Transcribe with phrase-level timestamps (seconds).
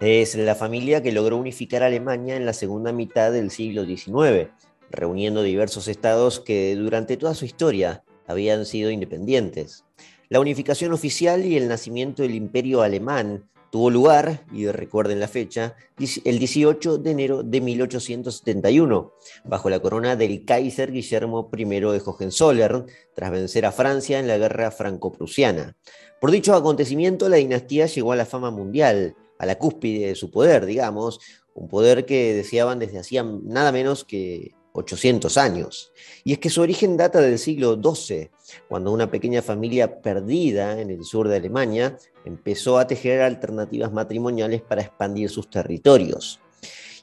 [0.00, 4.48] Es la familia que logró unificar Alemania en la segunda mitad del siglo XIX,
[4.90, 9.84] reuniendo diversos estados que durante toda su historia habían sido independientes.
[10.30, 15.76] La unificación oficial y el nacimiento del imperio alemán tuvo lugar, y recuerden la fecha,
[16.24, 19.12] el 18 de enero de 1871,
[19.44, 24.38] bajo la corona del Kaiser Guillermo I de Hohenzollern, tras vencer a Francia en la
[24.38, 25.76] guerra franco-prusiana.
[26.22, 30.30] Por dicho acontecimiento, la dinastía llegó a la fama mundial, a la cúspide de su
[30.30, 31.18] poder, digamos,
[31.54, 35.92] un poder que deseaban desde hacía nada menos que 800 años.
[36.24, 38.30] Y es que su origen data del siglo XII,
[38.68, 44.60] cuando una pequeña familia perdida en el sur de Alemania empezó a tejer alternativas matrimoniales
[44.60, 46.38] para expandir sus territorios.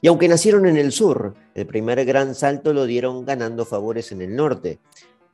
[0.00, 4.22] Y aunque nacieron en el sur, el primer gran salto lo dieron ganando favores en
[4.22, 4.78] el norte,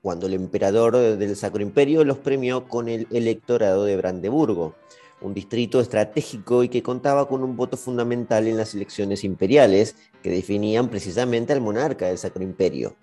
[0.01, 4.75] cuando el emperador del Sacro Imperio los premió con el electorado de Brandeburgo,
[5.21, 10.31] un distrito estratégico y que contaba con un voto fundamental en las elecciones imperiales que
[10.31, 12.97] definían precisamente al monarca del Sacro Imperio.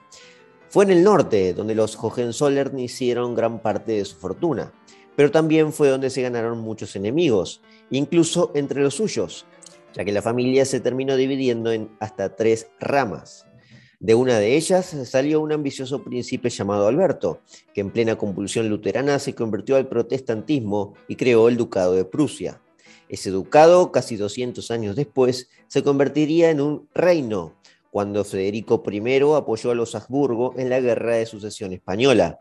[0.69, 4.71] Fue en el norte donde los Hohenzollern hicieron gran parte de su fortuna,
[5.15, 9.45] pero también fue donde se ganaron muchos enemigos, incluso entre los suyos,
[9.93, 13.45] ya que la familia se terminó dividiendo en hasta tres ramas.
[14.01, 19.19] De una de ellas salió un ambicioso príncipe llamado Alberto, que en plena convulsión luterana
[19.19, 22.59] se convirtió al protestantismo y creó el Ducado de Prusia.
[23.09, 27.53] Ese ducado, casi 200 años después, se convertiría en un reino,
[27.91, 32.39] cuando Federico I apoyó a los Habsburgo en la Guerra de Sucesión Española.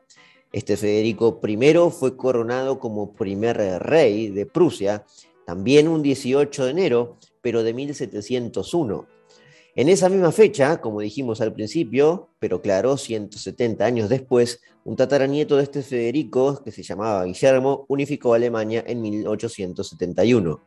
[0.55, 5.05] Este Federico I fue coronado como primer rey de Prusia,
[5.45, 9.20] también un 18 de enero, pero de 1701
[9.77, 15.57] en esa misma fecha, como dijimos al principio, pero claro, 170 años después, un tataranieto
[15.57, 20.61] de este Federico, que se llamaba Guillermo, unificó Alemania en 1871.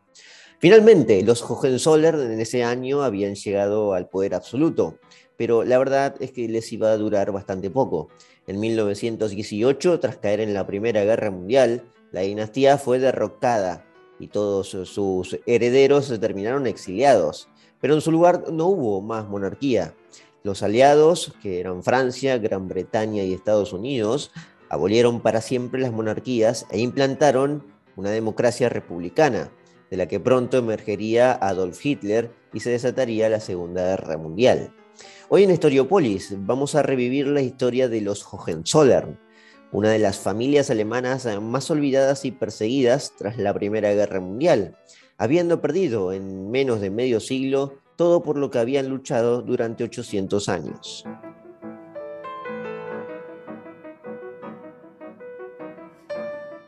[0.59, 4.97] Finalmente, los Hohenzollern en ese año habían llegado al poder absoluto,
[5.35, 8.07] pero la verdad es que les iba a durar bastante poco.
[8.47, 13.85] En 1918, tras caer en la Primera Guerra Mundial, la dinastía fue derrocada
[14.17, 17.49] y todos sus herederos se terminaron exiliados
[17.83, 19.93] pero en su lugar no hubo más monarquía.
[20.41, 24.31] Los aliados, que eran Francia, Gran Bretaña y Estados Unidos,
[24.69, 27.65] abolieron para siempre las monarquías e implantaron
[27.97, 29.51] una democracia republicana,
[29.91, 34.73] de la que pronto emergería Adolf Hitler y se desataría la Segunda Guerra Mundial.
[35.27, 39.19] Hoy en Historiopolis vamos a revivir la historia de los Hohenzollern,
[39.73, 44.77] una de las familias alemanas más olvidadas y perseguidas tras la Primera Guerra Mundial,
[45.23, 50.49] habiendo perdido en menos de medio siglo todo por lo que habían luchado durante 800
[50.49, 51.05] años.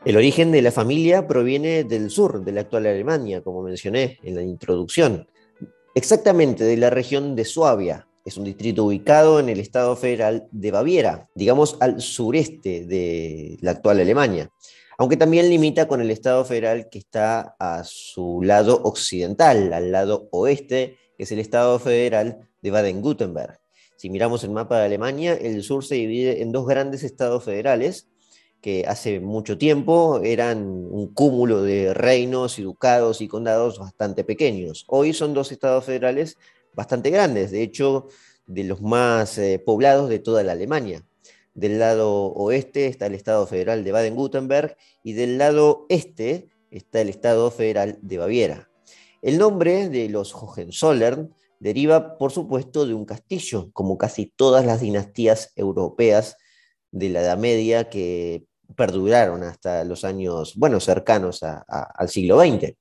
[0.05, 4.35] El origen de la familia proviene del sur de la actual Alemania, como mencioné en
[4.35, 5.27] la introducción,
[5.94, 8.07] exactamente de la región de Suabia.
[8.23, 13.71] Es un distrito ubicado en el Estado federal de Baviera, digamos al sureste de la
[13.71, 14.49] actual Alemania
[14.97, 20.29] aunque también limita con el Estado federal que está a su lado occidental, al lado
[20.31, 23.59] oeste, que es el Estado federal de Baden-Württemberg.
[23.97, 28.07] Si miramos el mapa de Alemania, el sur se divide en dos grandes estados federales,
[28.61, 34.85] que hace mucho tiempo eran un cúmulo de reinos y ducados y condados bastante pequeños.
[34.88, 36.38] Hoy son dos estados federales
[36.73, 38.07] bastante grandes, de hecho,
[38.47, 41.03] de los más eh, poblados de toda la Alemania.
[41.55, 47.07] Del lado oeste está el Estado Federal de Baden-Württemberg y del lado este está el
[47.07, 48.69] Estado Federal de Baviera.
[49.21, 54.81] El nombre de los Hohenzollern deriva, por supuesto, de un castillo, como casi todas las
[54.81, 56.35] dinastías europeas
[56.91, 58.45] de la Edad Media que
[58.75, 62.75] perduraron hasta los años, bueno, cercanos al siglo XX.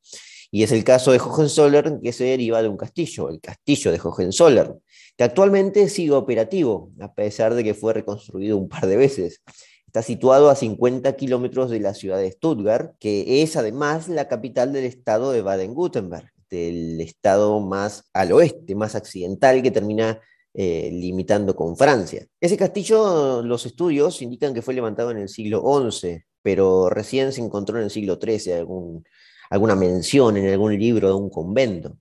[0.54, 3.98] Y es el caso de Hohenzollern que se deriva de un castillo, el castillo de
[4.00, 4.80] Hohenzollern,
[5.16, 9.42] que actualmente sigue operativo, a pesar de que fue reconstruido un par de veces.
[9.84, 14.72] Está situado a 50 kilómetros de la ciudad de Stuttgart, que es además la capital
[14.72, 20.20] del estado de Baden-Württemberg, del estado más al oeste, más occidental, que termina
[20.52, 22.28] eh, limitando con Francia.
[22.40, 27.40] Ese castillo, los estudios indican que fue levantado en el siglo XI, pero recién se
[27.40, 29.04] encontró en el siglo XIII algún
[29.50, 31.98] alguna mención en algún libro de un convento.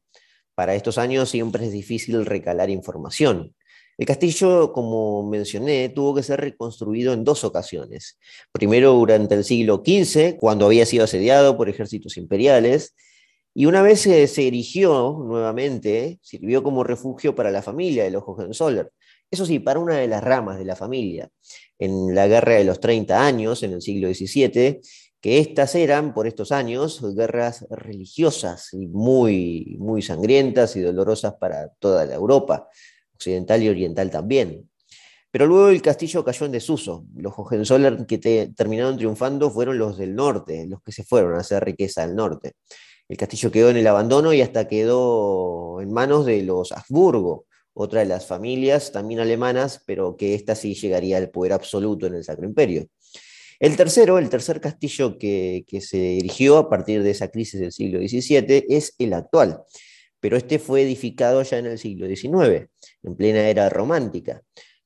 [0.56, 3.56] Para estos años siempre es difícil recalar información.
[3.98, 8.18] El castillo, como mencioné, tuvo que ser reconstruido en dos ocasiones.
[8.52, 12.96] Primero durante el siglo XV, cuando había sido asediado por ejércitos imperiales,
[13.54, 18.24] y una vez se, se erigió nuevamente, sirvió como refugio para la familia de los
[18.26, 18.90] Hohenzollern.
[19.30, 21.30] Eso sí, para una de las ramas de la familia.
[21.78, 24.82] En la Guerra de los 30 Años, en el siglo XVII,
[25.24, 31.70] que estas eran, por estos años, guerras religiosas y muy, muy sangrientas y dolorosas para
[31.80, 32.68] toda la Europa,
[33.16, 34.70] occidental y oriental también.
[35.32, 37.06] Pero luego el castillo cayó en desuso.
[37.16, 38.18] Los Hohenzollern que
[38.54, 42.56] terminaron triunfando fueron los del norte, los que se fueron a hacer riqueza al norte.
[43.08, 48.02] El castillo quedó en el abandono y hasta quedó en manos de los Habsburgo, otra
[48.02, 52.26] de las familias también alemanas, pero que ésta sí llegaría al poder absoluto en el
[52.26, 52.90] Sacro Imperio.
[53.64, 58.00] El tercero, el tercer castillo que, se erigió a partir de esa crisis del siglo
[58.00, 59.64] XVII es el actual,
[60.20, 62.68] pero este fue edificado ya en el siglo XIX,
[63.04, 64.42] en plena era romántica.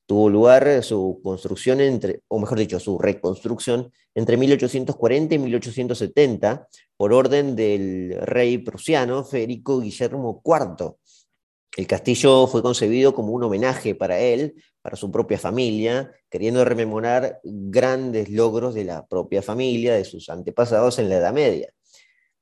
[0.06, 7.12] Tuvo lugar su construcción entre, o mejor dicho, su reconstrucción entre 1840 y 1870 por
[7.12, 10.94] orden del rey prusiano Federico Guillermo IV.
[11.78, 17.38] El castillo fue concebido como un homenaje para él, para su propia familia, queriendo rememorar
[17.44, 21.72] grandes logros de la propia familia, de sus antepasados en la Edad Media.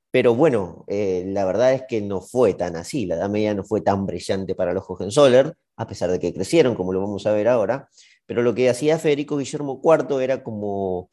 [0.09, 3.63] Pero bueno, eh, la verdad es que no fue tan así, la Edad Media no
[3.63, 7.31] fue tan brillante para los Hohenzollern, a pesar de que crecieron, como lo vamos a
[7.31, 7.89] ver ahora,
[8.25, 11.11] pero lo que hacía Federico Guillermo IV era como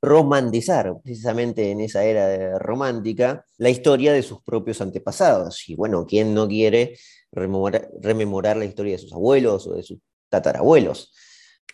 [0.00, 5.68] romantizar, precisamente en esa era romántica, la historia de sus propios antepasados.
[5.68, 6.94] Y bueno, ¿quién no quiere
[7.34, 9.98] rememorar, la historia de sus abuelos o de sus
[10.28, 11.12] tatarabuelos?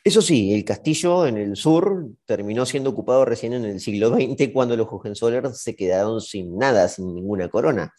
[0.03, 4.49] Eso sí, el castillo en el sur terminó siendo ocupado recién en el siglo XX
[4.53, 7.93] cuando los Hohenzollern se quedaron sin nada, sin ninguna corona.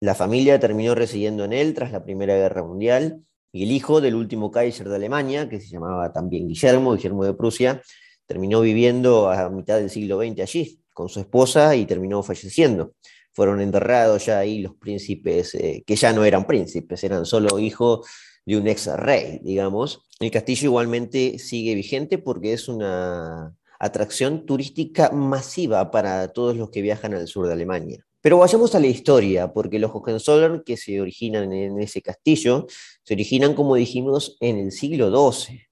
[0.00, 3.22] La familia terminó residiendo en él tras la Primera Guerra Mundial
[3.52, 7.34] y el hijo del último Kaiser de Alemania, que se llamaba también Guillermo, Guillermo de
[7.34, 7.82] Prusia,
[8.26, 12.94] terminó viviendo a mitad del siglo XX allí con su esposa y terminó falleciendo.
[13.32, 18.06] Fueron enterrados ya ahí los príncipes, eh, que ya no eran príncipes, eran solo hijos
[18.44, 20.04] de un ex rey, digamos.
[20.20, 26.82] El castillo igualmente sigue vigente porque es una atracción turística masiva para todos los que
[26.82, 28.06] viajan al sur de Alemania.
[28.20, 32.66] Pero vayamos a la historia, porque los Hohenzollern que se originan en ese castillo
[33.02, 35.66] se originan, como dijimos, en el siglo XII.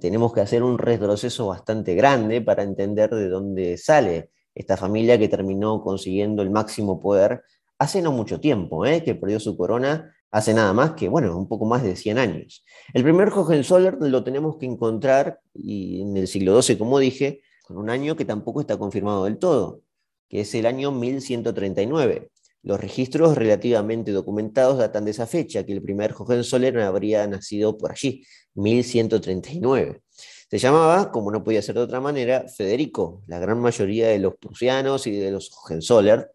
[0.00, 5.28] Tenemos que hacer un retroceso bastante grande para entender de dónde sale esta familia que
[5.28, 7.42] terminó consiguiendo el máximo poder
[7.78, 9.04] hace no mucho tiempo, ¿eh?
[9.04, 12.64] que perdió su corona hace nada más que, bueno, un poco más de 100 años.
[12.94, 17.76] El primer Hohenzollern lo tenemos que encontrar y en el siglo XII, como dije, con
[17.76, 19.82] un año que tampoco está confirmado del todo,
[20.28, 22.30] que es el año 1139.
[22.62, 27.92] Los registros relativamente documentados datan de esa fecha, que el primer Hohenzollern habría nacido por
[27.92, 28.24] allí,
[28.54, 30.00] 1139.
[30.48, 33.22] Se llamaba, como no podía ser de otra manera, Federico.
[33.26, 36.26] La gran mayoría de los prusianos y de los Hohenzollern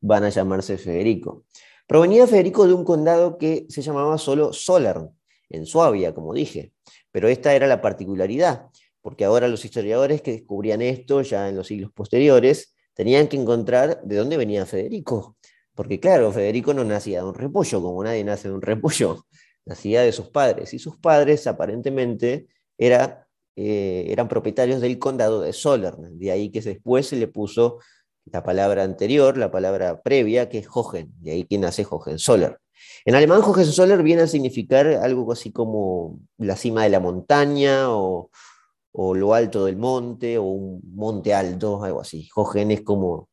[0.00, 1.44] van a llamarse Federico.
[1.86, 5.10] Provenía Federico de un condado que se llamaba solo Solern,
[5.48, 6.72] en Suabia, como dije.
[7.12, 8.66] Pero esta era la particularidad,
[9.02, 14.02] porque ahora los historiadores que descubrían esto ya en los siglos posteriores tenían que encontrar
[14.02, 15.36] de dónde venía Federico.
[15.74, 19.26] Porque claro, Federico no nacía de un repollo, como nadie nace de un repollo,
[19.64, 20.74] nacía de sus padres.
[20.74, 23.26] Y sus padres aparentemente era,
[23.56, 27.78] eh, eran propietarios del condado de Solern, de ahí que después se le puso
[28.26, 32.56] la palabra anterior, la palabra previa, que es Hohen, de ahí que nace Hohenzollern.
[33.04, 38.30] En alemán, Hohenzollern viene a significar algo así como la cima de la montaña o,
[38.92, 42.28] lo alto del monte o un monte alto, algo así.
[42.34, 43.28] Hohen es como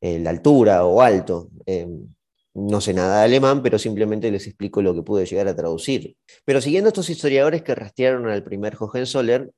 [0.00, 1.50] eh, la altura o alto.
[1.66, 2.08] Em,
[2.54, 6.16] no sé nada de alemán, pero simplemente les explico lo que pude llegar a traducir.
[6.44, 9.50] Pero siguiendo estos historiadores que rastrearon al primer Hohenzollern,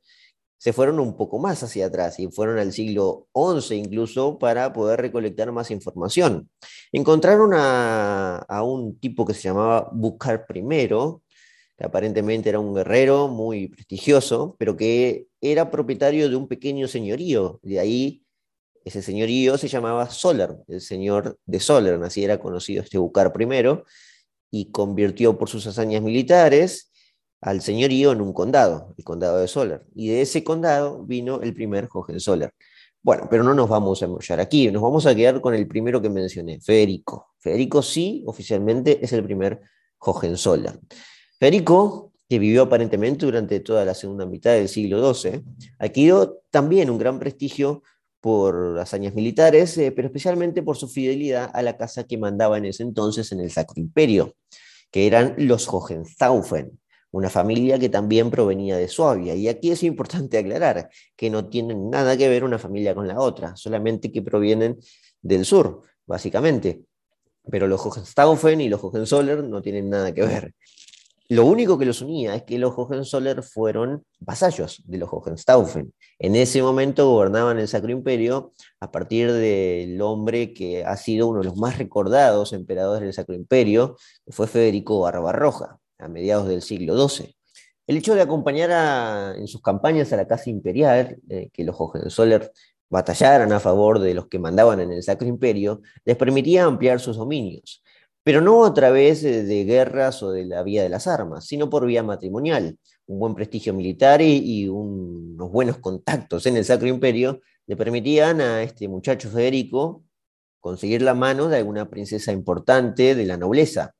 [0.59, 5.00] se fueron un poco más hacia atrás y fueron al siglo XI incluso para poder
[5.00, 6.49] recolectar más información.
[6.93, 13.69] Encontraron a, un tipo que se llamaba Bucar I, que aparentemente era un guerrero muy
[13.69, 17.61] prestigioso, pero que era propietario de un pequeño señorío.
[17.62, 18.25] De ahí
[18.87, 23.83] ese señorío se llamaba Soler, el señor de Soler, así era conocido este Bucar I,
[24.52, 26.93] y convirtió por sus hazañas militares
[27.40, 29.85] al señorío en un condado, el condado de Soler.
[29.97, 32.52] Y de ese condado vino el primer Hohenzollern.
[33.02, 36.00] Bueno, pero no nos vamos a enrollar aquí, nos vamos a quedar con el primero
[36.00, 37.35] que mencioné, Federico.
[37.40, 39.62] Federico sí, oficialmente es el primer
[39.99, 40.78] Hohenzollern.
[41.40, 45.43] Federico, que vivió aparentemente durante toda la segunda mitad del siglo XII,
[45.81, 47.83] adquirió también un gran prestigio
[48.20, 52.66] por hazañas militares, eh, pero especialmente por su fidelidad a la casa que mandaba en
[52.66, 54.35] ese entonces en el Sacro Imperio,
[54.90, 56.78] que eran los Hohenstaufen
[57.16, 59.35] una familia que también provenía de Suabia.
[59.35, 63.18] Y aquí es importante aclarar que no tienen nada que ver una familia con la
[63.18, 64.78] otra, solamente que provienen
[65.23, 66.82] del sur, básicamente.
[67.50, 70.54] Pero los Hohenstaufen y los Hohenzollern no tienen nada que ver.
[71.28, 75.92] Lo único que los unía es que los Hohenzollern fueron vasallos de los Hohenstaufen.
[76.21, 81.40] En ese momento gobernaban el Sacro Imperio a partir del hombre que ha sido uno
[81.40, 86.62] de los más recordados emperadores del Sacro Imperio, que fue Federico Barbarroja, a mediados del
[86.62, 87.35] siglo XII.
[87.88, 92.49] El hecho de acompañar en sus campañas a la Casa Imperial, eh, que los Hohenzollern
[92.88, 97.16] batallaran a favor de los que mandaban en el Sacro Imperio, les permitía ampliar sus
[97.16, 97.83] dominios
[98.26, 101.87] pero no a través de guerras o de la vía de las armas, sino por
[101.87, 102.76] vía matrimonial.
[103.06, 108.64] Un buen prestigio militar y, unos buenos contactos en el Sacro Imperio le permitían a
[108.64, 110.02] este muchacho Federico
[110.59, 113.95] conseguir la mano de alguna princesa importante de la nobleza.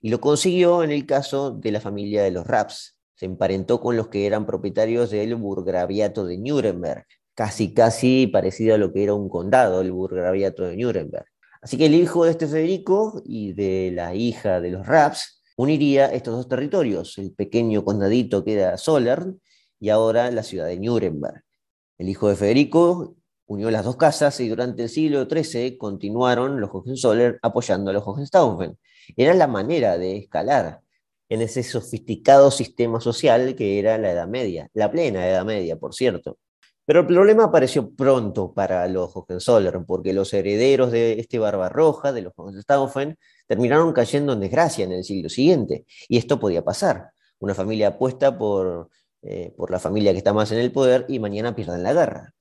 [0.00, 2.98] Y lo consiguió en el caso de la familia de los Raps.
[3.14, 8.78] Se emparentó con los que eran propietarios del burgraviato de Nuremberg, casi casi parecido a
[8.78, 11.26] lo que era un condado, el burgraviato de Nuremberg.
[11.60, 16.06] Así que el hijo de este Federico y de la hija de los Raps uniría
[16.06, 19.40] estos dos territorios, el pequeño condadito que era Solern
[19.80, 21.42] y ahora la ciudad de Nuremberg.
[21.98, 26.70] El hijo de Federico unió las dos casas y durante el siglo XIII continuaron los
[26.72, 28.78] Hohenzollern apoyando a los Hohenstaufen.
[29.16, 30.80] Era la manera de escalar
[31.28, 35.94] en ese sofisticado sistema social que era la Edad Media, la plena Edad Media, por
[35.94, 36.38] cierto.
[36.88, 42.22] Pero el problema apareció pronto para los Hohenzollern, porque los herederos de este Barbarroja, de
[42.22, 45.84] los Hohenstaufen, terminaron cayendo en desgracia en el siglo siguiente.
[46.08, 47.10] Y esto podía pasar.
[47.40, 48.88] Una familia apuesta por,
[49.20, 52.32] eh, por la familia que está más en el poder y mañana pierden la guerra.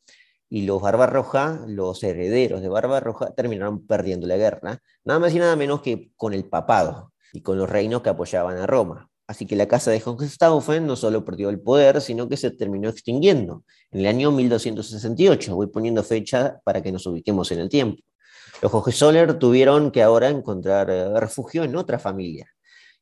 [0.48, 5.58] Y los Barbarroja, los herederos de Barbarroja, terminaron perdiendo la guerra, nada más y nada
[5.58, 9.07] menos que con el papado y con los reinos que apoyaban a Roma.
[9.28, 12.88] Así que la casa de Hohenstaufen no solo perdió el poder, sino que se terminó
[12.90, 15.54] extinguiendo en el año 1268.
[15.54, 18.02] Voy poniendo fecha para que nos ubiquemos en el tiempo.
[18.62, 22.48] Los Hohenzollern tuvieron que ahora encontrar eh, refugio en otra familia.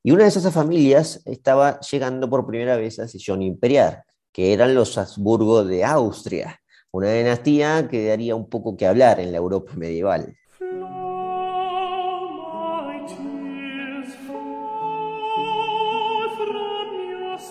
[0.01, 4.75] Y una de esas familias estaba llegando por primera vez al sillón imperial, que eran
[4.75, 6.60] los Habsburgo de Austria,
[6.91, 10.36] una dinastía que daría un poco que hablar en la Europa medieval.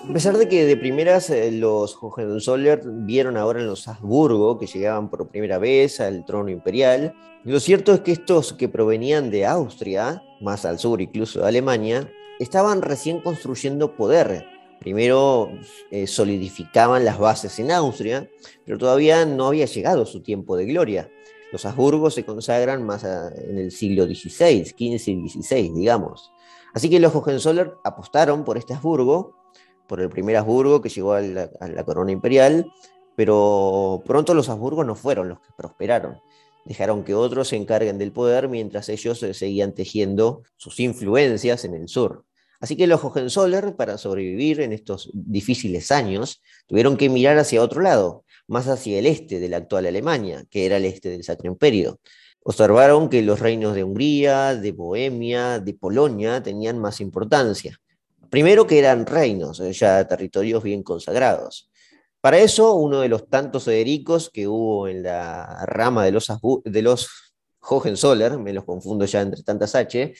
[0.07, 4.67] A pesar de que de primeras eh, los Hohenzollern vieron ahora en los Habsburgo que
[4.67, 9.47] llegaban por primera vez al trono imperial, lo cierto es que estos que provenían de
[9.47, 14.45] Austria, más al sur incluso de Alemania, estaban recién construyendo poder.
[14.79, 15.49] Primero
[15.91, 18.29] eh, solidificaban las bases en Austria,
[18.67, 21.11] pero todavía no había llegado su tiempo de gloria.
[21.51, 26.31] Los Habsburgo se consagran más en el siglo XVI, XV y XVI, digamos.
[26.75, 29.44] Así que los Hohenzollern apostaron por este Habsburgo
[29.87, 32.67] por el primer Habsburgo que llegó a la, corona imperial,
[33.17, 36.19] pero pronto los Habsburgos no fueron los que prosperaron.
[36.65, 41.75] Dejaron que otros se encarguen del poder mientras ellos eh, seguían tejiendo sus influencias en
[41.75, 42.25] el sur.
[42.61, 47.83] Así que los Hohenzollern, para sobrevivir en estos difíciles años, tuvieron que mirar hacia otro
[47.83, 51.51] lado, más hacia el este de la actual Alemania, que era el este del Sacro
[51.51, 52.01] Imperio.
[52.43, 57.79] Observaron que los reinos de Hungría, de Bohemia, de Polonia tenían más importancia.
[58.35, 61.71] Primero que eran reinos, eh, ya territorios bien consagrados.
[62.21, 66.27] Para eso, uno de los tantos Federicos que hubo en la rama de los,
[66.65, 67.09] de los
[67.61, 70.15] Hohenzollern, me los confundo ya entre tantas H,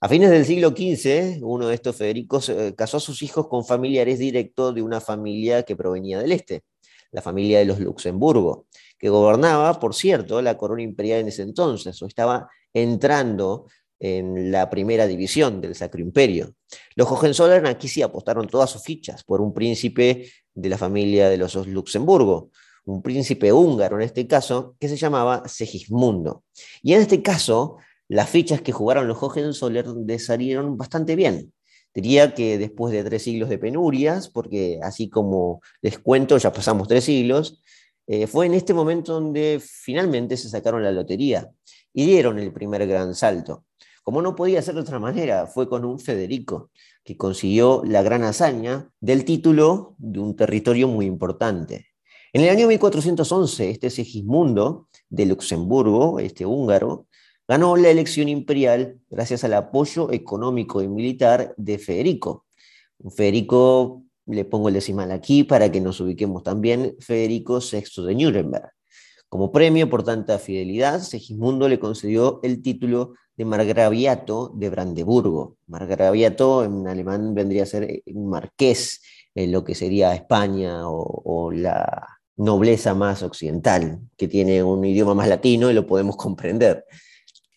[0.00, 3.64] a fines del siglo XV, uno de estos Federicos eh, casó a sus hijos con
[3.64, 6.62] familiares directos de una familia que provenía del este,
[7.10, 12.00] la familia de los Luxemburgo, que gobernaba, por cierto, la corona imperial en ese entonces,
[12.02, 13.66] o estaba entrando
[14.00, 16.54] en la primera división del Sacro Imperio.
[16.94, 21.36] Los Hohenzollern aquí sí apostaron todas sus fichas por un príncipe de la familia de
[21.36, 22.50] los Luxemburgo,
[22.84, 26.44] un príncipe húngaro en este caso, que se llamaba Segismundo.
[26.82, 27.76] Y en este caso,
[28.08, 31.52] las fichas que jugaron los Hohenzollern salieron bastante bien.
[31.94, 36.86] Diría que después de tres siglos de penurias, porque así como les cuento, ya pasamos
[36.86, 37.62] tres siglos,
[38.06, 41.50] eh, fue en este momento donde finalmente se sacaron la lotería
[41.92, 43.64] y dieron el primer gran salto.
[44.08, 46.70] Como no podía ser de otra manera, fue con un Federico,
[47.04, 51.88] que consiguió la gran hazaña del título de un territorio muy importante.
[52.32, 57.06] En el año 1411, este Segismundo de Luxemburgo, este húngaro,
[57.46, 62.46] ganó la elección imperial gracias al apoyo económico y militar de Federico.
[63.14, 68.70] Federico, le pongo el decimal aquí para que nos ubiquemos también, Federico VI de Nuremberg.
[69.28, 75.58] Como premio por tanta fidelidad, Segismundo le concedió el título de margraviato de Brandeburgo.
[75.68, 79.00] Margraviato en alemán vendría a ser eh, marqués,
[79.32, 82.04] en lo que sería España o, la
[82.36, 86.84] nobleza más occidental, que tiene un idioma más latino y lo podemos comprender.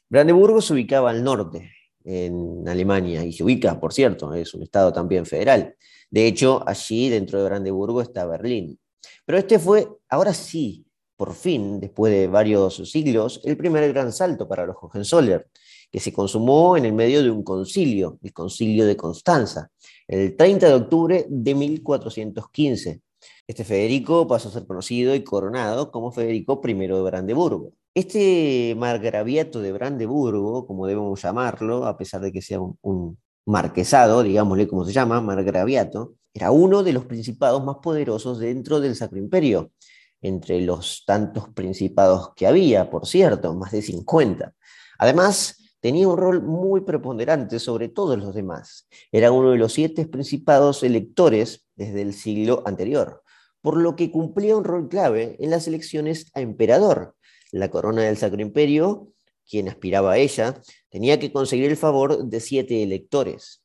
[0.07, 1.71] Brandeburgo se ubicaba al norte,
[2.03, 5.75] en Alemania y se ubica, por cierto, es un estado también federal.
[6.11, 8.79] De hecho, allí dentro de Brandeburgo está Berlín.
[9.25, 10.85] Pero este fue, ahora sí,
[11.15, 15.43] por fin, después de varios siglos, el primer gran salto para los Hohenzollern,
[15.91, 19.69] que se consumó en el medio de un concilio, el concilio de Constanza,
[20.07, 23.01] el 30 de octubre de 1415.
[23.45, 27.73] Este Federico pasó a ser conocido y coronado como Federico I de Brandeburgo.
[27.93, 34.67] Este margraviato de Brandeburgo, como debemos llamarlo, a pesar de que sea un, marquesado, digámosle
[34.67, 39.71] como se llama, margraviato, era uno de los principados más poderosos dentro del Sacro Imperio,
[40.21, 44.53] entre los tantos principados que había, por cierto, más de 50.
[44.99, 48.87] Además, tenía un rol muy preponderante sobre todos los demás.
[49.11, 53.23] Era uno de los siete principados electores desde el siglo anterior,
[53.61, 57.15] por lo que cumplía un rol clave en las elecciones a emperador.
[57.51, 59.11] La corona del Sacro Imperio,
[59.49, 63.63] quien aspiraba a ella, tenía que conseguir el favor de siete electores.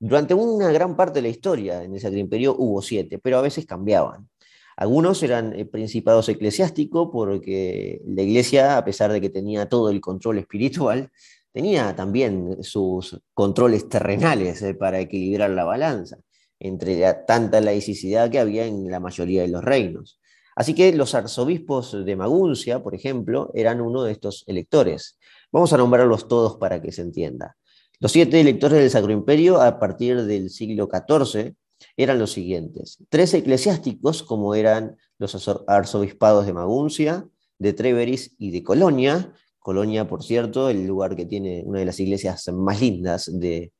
[0.00, 3.42] Durante una gran parte de la historia en el Sacro Imperio hubo siete, pero a
[3.42, 4.28] veces cambiaban.
[4.76, 10.00] Algunos eran eh, principados eclesiásticos porque la iglesia, a pesar de que tenía todo el
[10.00, 11.10] control espiritual,
[11.58, 16.16] tenía también sus controles terrenales eh, para equilibrar la balanza
[16.60, 20.20] entre tanta laicidad que había en la mayoría de los reinos.
[20.54, 25.18] Así que los arzobispos de Maguncia, por ejemplo, eran uno de estos electores.
[25.50, 27.56] Vamos a nombrarlos todos para que se entienda.
[27.98, 31.54] Los siete electores del Sacro Imperio a partir del siglo XIV
[31.96, 33.02] eran los siguientes.
[33.08, 37.26] Tres eclesiásticos, como eran los arzobispados de Maguncia,
[37.58, 39.34] de Treveris y de Colonia,
[39.68, 43.70] Colonia, por cierto, el lugar que tiene una de las iglesias más lindas de,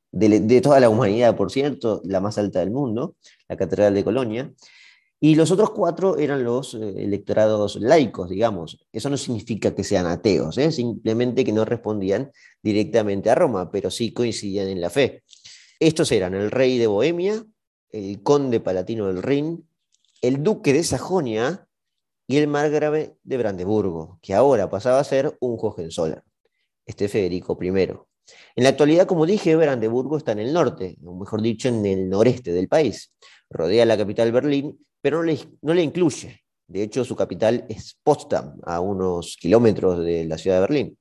[0.62, 3.16] toda la humanidad, por cierto, la más alta del mundo,
[3.48, 4.52] la Catedral de Colonia.
[5.18, 8.84] Y los otros cuatro eran los eh, electorados laicos, digamos.
[8.92, 10.72] Eso no significa que sean ateos, ¿eh?
[10.72, 15.22] simplemente que no respondían directamente a Roma, pero sí coincidían en la fe.
[15.80, 17.42] Estos eran el rey de Bohemia,
[17.88, 19.66] el conde palatino del Rin,
[20.20, 21.66] el duque de Sajonia
[22.28, 26.22] y el margrave de Brandeburgo, que ahora pasaba a ser un Hohenzollern,
[26.84, 27.68] este Federico I.
[27.68, 32.10] En la actualidad, como dije, Brandeburgo está en el norte, o mejor dicho, en el
[32.10, 33.14] noreste del país.
[33.48, 35.24] Rodea la capital Berlín, pero
[35.62, 36.42] no le, incluye.
[36.66, 40.98] De hecho, su capital es Potsdam, a unos kilómetros de la ciudad de Berlín.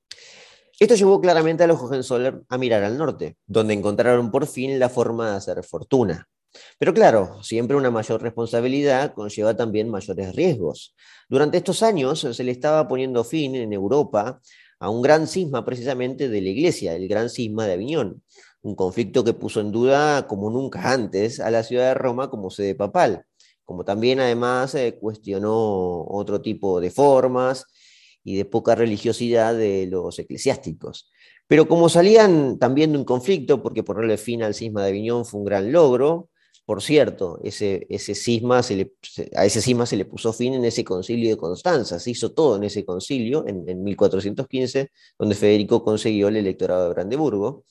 [0.80, 4.88] Esto llevó claramente a los Hohenzollern a mirar al norte, donde encontraron por fin la
[4.88, 6.30] forma de hacer fortuna.
[6.80, 10.96] Pero claro, siempre una mayor responsabilidad conlleva también mayores riesgos.
[11.30, 14.40] Durante estos años se le estaba poniendo fin en Europa
[14.80, 18.24] a un gran cisma precisamente de la Iglesia, el gran cisma de Aviñón,
[18.62, 22.50] un conflicto que puso en duda como nunca antes a la ciudad de Roma como
[22.50, 23.26] sede papal,
[23.66, 27.66] como también además eh, cuestionó otro tipo de formas
[28.24, 31.10] y de poca religiosidad de los eclesiásticos.
[31.48, 35.40] Pero como salían también de un conflicto, porque ponerle fin al cisma de Aviñón fue
[35.40, 36.30] un gran logro,
[36.68, 41.30] por cierto, ese, ese cisma a ese cisma se le puso fin en ese concilio
[41.30, 46.90] de Constanza, se hizo todo en ese concilio, en, 1415, donde Federico consiguió el electorado
[46.90, 47.64] de Brandeburgo.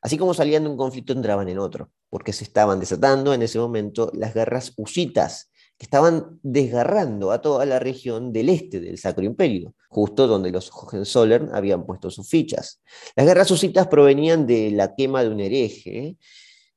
[0.00, 3.58] Así como salían de un conflicto, entraban en otro, porque se estaban desatando en ese
[3.58, 9.24] momento las guerras husitas, que estaban desgarrando a toda la región del este del Sacro
[9.24, 12.80] Imperio, justo donde los Hohenzollern habían puesto sus fichas.
[13.14, 16.16] Las guerras husitas provenían de la quema de un hereje,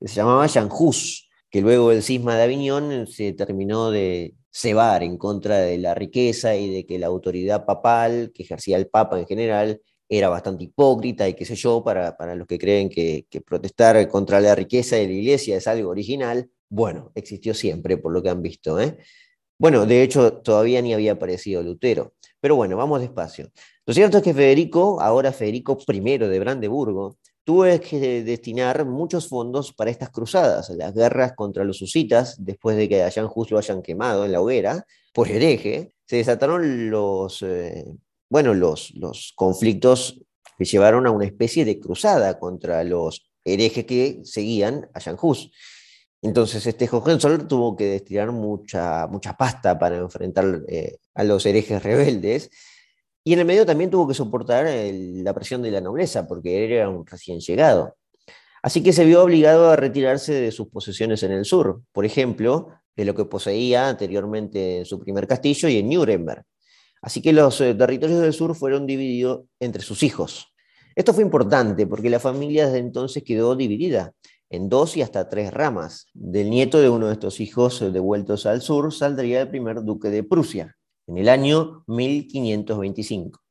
[0.01, 4.35] que se llamaba Jan Hus, que luego del cisma de Aviñón eh, se terminó de
[4.49, 8.87] cebar en contra de la riqueza y de que la autoridad papal que ejercía el
[8.87, 13.25] Papa en general era bastante hipócrita y qué sé yo, para, los que creen que,
[13.45, 18.21] protestar contra la riqueza de la iglesia es algo original, bueno, existió siempre por lo
[18.21, 18.79] que han visto.
[18.79, 18.97] ¿eh?
[19.57, 22.13] Bueno, de hecho todavía ni había aparecido Lutero.
[22.41, 23.51] Pero bueno, vamos despacio.
[23.85, 29.73] Lo cierto es que Federico, ahora Federico I de Brandeburgo, tuvo que destinar muchos fondos
[29.73, 33.57] para estas cruzadas, las guerras contra los husitas, después de que a Jan Hus lo
[33.57, 37.85] hayan quemado en la hoguera, por hereje, se desataron los, eh,
[38.29, 40.21] bueno, los, los conflictos
[40.57, 45.51] que llevaron a una especie de cruzada contra los herejes que seguían a Jan Hus.
[46.21, 51.81] Entonces, este Hohenzollern tuvo que destinar mucha, mucha pasta para enfrentar eh, a los herejes
[51.81, 52.51] rebeldes,
[53.23, 56.89] y en el medio también tuvo que soportar la presión de la nobleza, porque era
[56.89, 57.95] un recién llegado.
[58.63, 62.69] Así que se vio obligado a retirarse de sus posesiones en el sur, por ejemplo,
[62.95, 66.43] de lo que poseía anteriormente en su primer castillo y en Nuremberg.
[67.01, 70.53] Así que los eh, territorios del sur fueron divididos entre sus hijos.
[70.95, 74.13] Esto fue importante porque la familia desde entonces quedó dividida
[74.49, 76.07] en dos y hasta tres ramas.
[76.13, 80.09] Del nieto de uno de estos hijos eh, devueltos al sur saldría el primer duque
[80.09, 80.75] de Prusia,
[81.11, 83.41] en el año 1525.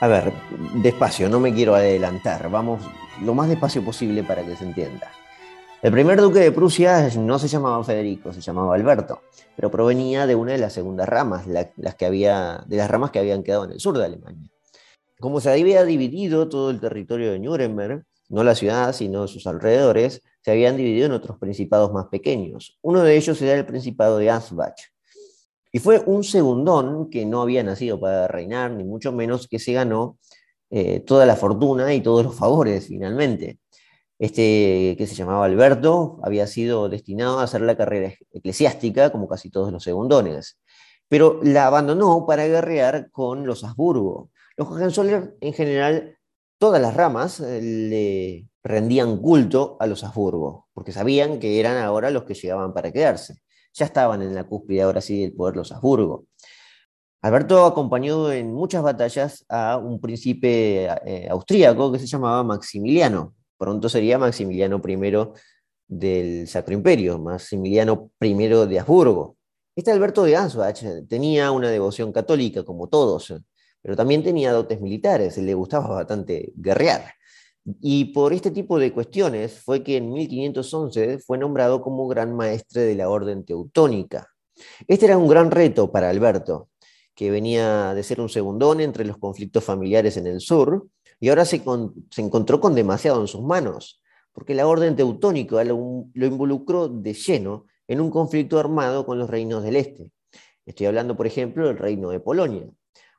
[0.00, 0.32] A ver,
[0.76, 2.82] despacio, no me quiero adelantar, vamos
[3.22, 5.10] lo más despacio posible para que se entienda.
[5.82, 9.20] El primer duque de Prusia no se llamaba Federico, se llamaba Alberto,
[9.54, 13.18] pero provenía de una de las segundas ramas, las que había, de las ramas que
[13.18, 14.50] habían quedado en el sur de Alemania.
[15.20, 20.22] Como se había dividido todo el territorio de Nuremberg, no la ciudad, sino sus alrededores,
[20.42, 22.78] se habían dividido en otros principados más pequeños.
[22.82, 24.74] Uno de ellos era el principado de Ansbach.
[25.72, 29.72] Y fue un segundón que no había nacido para reinar, ni mucho menos que se
[29.72, 30.18] ganó
[30.70, 33.58] eh, toda la fortuna y todos los favores finalmente.
[34.18, 39.50] Este, que se llamaba Alberto, había sido destinado a hacer la carrera eclesiástica, como casi
[39.50, 40.58] todos los segundones,
[41.08, 44.30] pero la abandonó para guerrear con los Habsburgo.
[44.56, 46.16] Los Hohenzollern, en general,
[46.58, 52.10] todas las ramas eh, le rendían culto a los Habsburgo, porque sabían que eran ahora
[52.10, 53.36] los que llegaban para quedarse.
[53.74, 56.26] Ya estaban en la cúspide ahora sí del poder los Habsburgo.
[57.22, 63.34] Alberto acompañó en muchas batallas a un príncipe eh, austríaco que se llamaba Maximiliano.
[63.56, 65.32] Pronto sería Maximiliano I
[65.86, 68.34] del Sacro Imperio, Maximiliano I
[68.68, 69.36] de Habsburgo.
[69.74, 73.34] Este Alberto de Ansbach tenía una devoción católica, como todos,
[73.84, 77.12] pero también tenía dotes militares, le gustaba bastante guerrear.
[77.82, 82.80] Y por este tipo de cuestiones fue que en 1511 fue nombrado como gran maestre
[82.80, 84.26] de la Orden Teutónica.
[84.88, 86.70] Este era un gran reto para Alberto,
[87.14, 90.86] que venía de ser un segundón entre los conflictos familiares en el sur,
[91.20, 91.62] y ahora se,
[92.16, 94.00] encontró con demasiado en sus manos,
[94.32, 99.62] porque la orden teutónica lo, involucró de lleno en un conflicto armado con los reinos
[99.62, 100.10] del este.
[100.64, 102.66] Estoy hablando, por ejemplo, del reino de Polonia.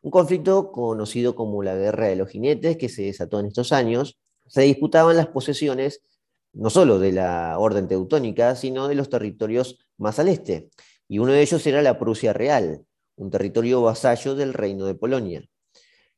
[0.05, 4.19] Un conflicto conocido como la Guerra de los Jinetes, que se desató en estos años,
[4.45, 6.03] se disputaban las posesiones
[6.53, 10.69] no solo de la orden teutónica, sino de los territorios más al este,
[11.07, 15.43] y uno de ellos era la Prusia Real, un territorio vasallo del reino de Polonia.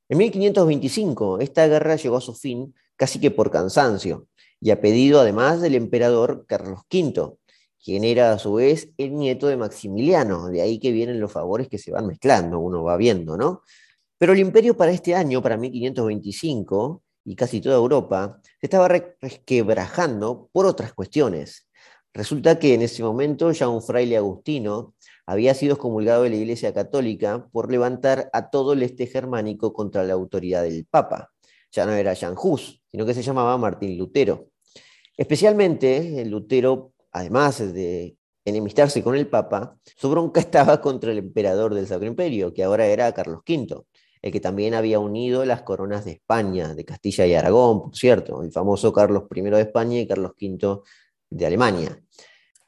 [0.09, 4.27] En 1525, esta guerra llegó a su fin casi que por cansancio,
[4.59, 7.37] y a pedido además del emperador Carlos V,
[7.83, 11.67] quien era a su vez el nieto de Maximiliano, de ahí que vienen los favores
[11.67, 13.61] que se van mezclando, uno va viendo, ¿no?
[14.17, 20.49] Pero el imperio para este año, para 1525, y casi toda Europa, se estaba resquebrajando
[20.51, 21.67] por otras cuestiones.
[22.13, 26.73] Resulta que en ese momento ya un fraile agustino había sido excomulgado de la Iglesia
[26.73, 31.31] Católica por levantar a todo el este germánico contra la autoridad del Papa.
[31.71, 34.47] Ya no era Jan Hus, sino que se llamaba Martín Lutero.
[35.15, 41.87] Especialmente, Lutero, además de enemistarse con el Papa, su bronca estaba contra el emperador del
[41.87, 43.83] Sacro Imperio, que ahora era Carlos V,
[44.21, 48.41] el que también había unido las coronas de España, de Castilla y Aragón, por cierto,
[48.41, 50.81] el famoso Carlos I de España y Carlos V
[51.29, 52.01] de Alemania.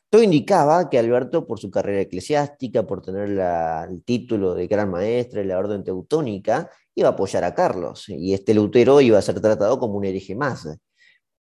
[0.09, 5.41] Todo indicaba que Alberto, por su carrera eclesiástica, por tener el título de gran maestre
[5.41, 9.39] de la orden teutónica, iba a apoyar a Carlos, y este Lutero iba a ser
[9.39, 10.67] tratado como un hereje más.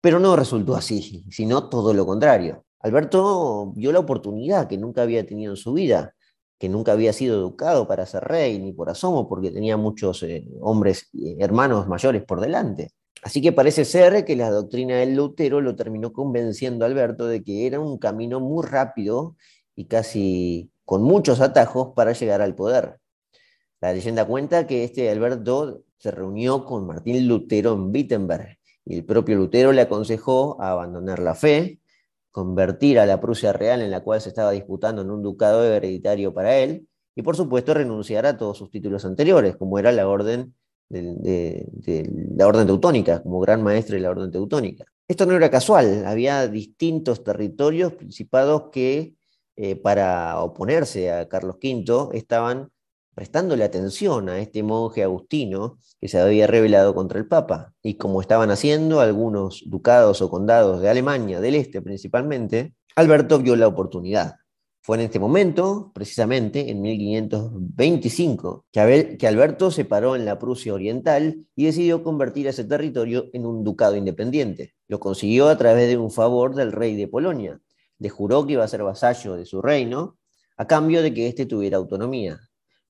[0.00, 2.65] Pero no resultó así, sino todo lo contrario.
[2.86, 6.14] Alberto vio la oportunidad que nunca había tenido en su vida,
[6.56, 10.46] que nunca había sido educado para ser rey, ni por asomo, porque tenía muchos eh,
[10.60, 12.92] hombres, hermanos mayores por delante.
[13.22, 17.42] Así que parece ser que la doctrina del Lutero lo terminó convenciendo a Alberto de
[17.42, 19.34] que era un camino muy rápido
[19.74, 23.00] y casi con muchos atajos para llegar al poder.
[23.80, 29.04] La leyenda cuenta que este Alberto se reunió con Martín Lutero en Wittenberg y el
[29.04, 31.80] propio Lutero le aconsejó abandonar la fe,
[32.36, 36.34] convertir a la Prusia real en la cual se estaba disputando en un ducado hereditario
[36.34, 40.54] para él y por supuesto renunciar a todos sus títulos anteriores, como era la orden
[40.90, 41.66] de,
[42.36, 44.84] la orden teutónica, como gran maestre de la orden teutónica.
[45.08, 49.14] Esto no era casual, había distintos territorios, principados que
[49.56, 52.70] eh, para oponerse a Carlos V estaban
[53.16, 57.72] prestándole atención a este monje agustino que se había rebelado contra el Papa.
[57.82, 63.56] Y como estaban haciendo algunos ducados o condados de Alemania, del este principalmente, Alberto vio
[63.56, 64.34] la oportunidad.
[64.82, 71.46] Fue en este momento, precisamente en 1525, que, Alberto se paró en la Prusia Oriental
[71.56, 74.74] y decidió convertir ese territorio en un ducado independiente.
[74.88, 77.58] Lo consiguió a través de un favor del rey de Polonia.
[77.98, 80.18] Le juró que iba a ser vasallo de su reino
[80.58, 82.38] a cambio de que éste tuviera autonomía.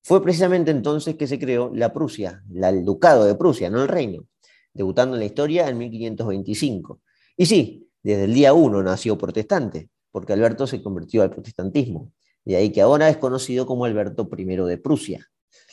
[0.03, 4.25] Fue precisamente entonces que se creó la Prusia, el ducado de Prusia, no el reino,
[4.73, 7.01] debutando en la historia en 1525.
[7.35, 12.11] Y sí, desde el día 1 nació protestante, porque Alberto se convirtió al protestantismo,
[12.45, 15.27] de ahí que ahora es conocido como Alberto I de Prusia.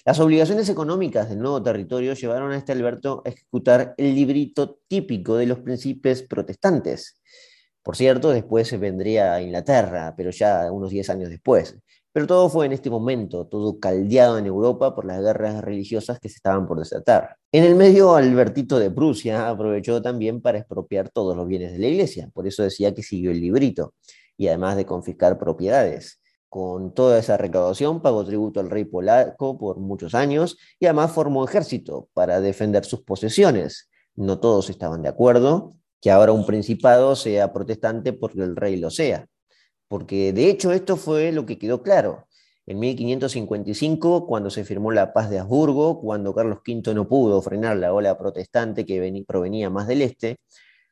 [0.05, 5.37] Las obligaciones económicas del nuevo territorio llevaron a este Alberto a ejecutar el librito típico
[5.37, 7.21] de los príncipes protestantes.
[7.83, 11.77] Por cierto, después vendría a Inglaterra, pero ya unos 10 años después.
[12.15, 16.29] Pero todo fue en este momento, todo caldeado en Europa por las guerras religiosas que
[16.29, 17.39] se estaban por desatar.
[17.51, 21.89] En el medio, Albertito de Prusia aprovechó también para expropiar todos los bienes de la
[21.89, 23.95] iglesia, por eso decía que siguió el librito,
[24.37, 26.21] y además de confiscar propiedades.
[26.49, 31.45] Con toda esa recaudación pagó tributo al rey polaco por muchos años y además formó
[31.45, 33.91] ejército para defender sus posesiones.
[34.15, 38.91] No todos estaban de acuerdo que ahora un principado sea protestante porque el rey lo
[38.91, 39.27] sea
[39.95, 42.27] porque de hecho esto fue lo que quedó claro.
[42.67, 47.77] En 1555, cuando se firmó la paz de Habsburgo, cuando Carlos V no pudo frenar
[47.77, 50.39] la ola protestante que provenía más del este,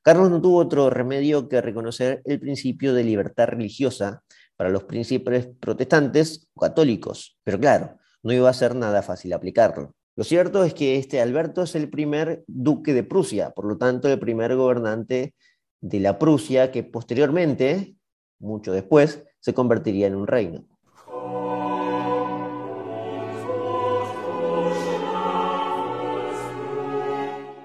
[0.03, 4.23] Carlos no tuvo otro remedio que reconocer el principio de libertad religiosa
[4.57, 7.37] para los príncipes protestantes o católicos.
[7.43, 9.97] Pero claro, no iba a ser nada fácil aplicarlo.
[10.15, 14.07] Lo cierto es que este Alberto es el primer duque de Prusia, por lo tanto
[14.07, 15.35] el primer gobernante
[15.81, 17.97] de la Prusia que posteriormente
[18.43, 20.65] mucho después, se convertiría en un reino.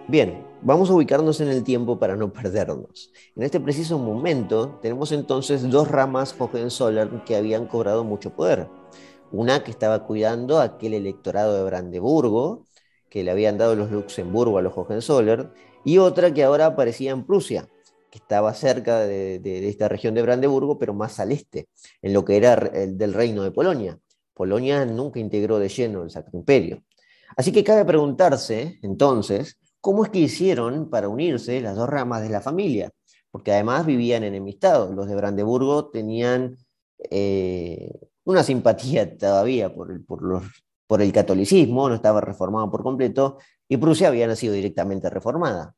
[0.10, 3.12] Bien, vamos a ubicarnos en el tiempo para no perdernos.
[3.36, 8.70] En este preciso momento tenemos entonces dos ramas Hohenzollern que habían cobrado mucho poder.
[9.34, 12.64] Una que estaba cuidando aquel electorado de Brandeburgo,
[13.10, 15.52] que le habían dado los Luxemburgo a los Hohenzollern,
[15.84, 17.68] y otra que ahora aparecía en Prusia,
[18.10, 21.68] que estaba cerca de, esta región de Brandeburgo, pero más al este,
[22.02, 24.00] en lo que era el del reino de Polonia.
[24.34, 26.84] Polonia nunca integró de lleno el Sacro Imperio.
[27.36, 32.30] Así que cabe preguntarse, entonces, cómo es que hicieron para unirse las dos ramas de
[32.30, 32.92] la familia,
[33.32, 34.94] porque además vivían enemistados.
[34.96, 36.58] Los de Brandeburgo tenían
[37.12, 37.92] eh,
[38.24, 39.90] una simpatía todavía por
[40.88, 45.76] por el catolicismo, no estaba reformado por completo, y Prusia había nacido directamente reformada.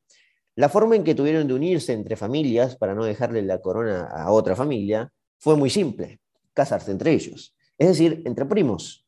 [0.59, 4.29] La forma en que tuvieron de unirse entre familias para no dejarle la corona a
[4.29, 6.19] otra familia fue muy simple,
[6.53, 9.05] casarse entre ellos, es decir, entre primos.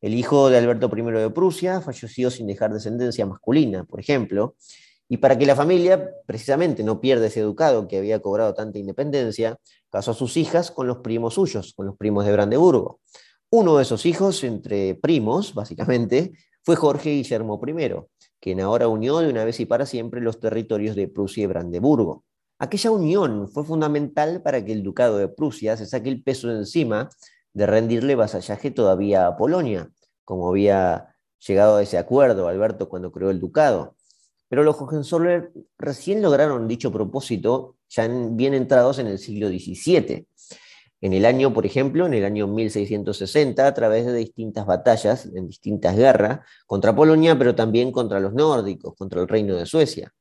[0.00, 4.56] El hijo de Alberto I de Prusia falleció sin dejar descendencia masculina, por ejemplo,
[5.08, 9.56] y para que la familia precisamente no pierda ese educado que había cobrado tanta independencia,
[9.90, 12.98] casó a sus hijas con los primos suyos, con los primos de Brandeburgo.
[13.50, 16.32] Uno de esos hijos, entre primos, básicamente,
[16.64, 17.94] fue Jorge Guillermo I,
[18.40, 22.24] quien ahora unió de una vez y para siempre los territorios de Prusia y Brandeburgo.
[22.58, 26.58] Aquella unión fue fundamental para que el ducado de Prusia se saque el peso de
[26.58, 27.08] encima
[27.52, 29.90] de rendirle vasallaje todavía a Polonia,
[30.24, 31.14] como había
[31.46, 33.94] llegado a ese acuerdo Alberto cuando creó el ducado.
[34.48, 40.26] Pero los Hohenzollern recién lograron dicho propósito ya bien entrados en el siglo XVII.
[41.00, 45.46] En el año, por ejemplo, en el año 1660, a través de distintas batallas, en
[45.46, 50.12] distintas guerras, contra Polonia, pero también contra los nórdicos, contra el reino de Suecia.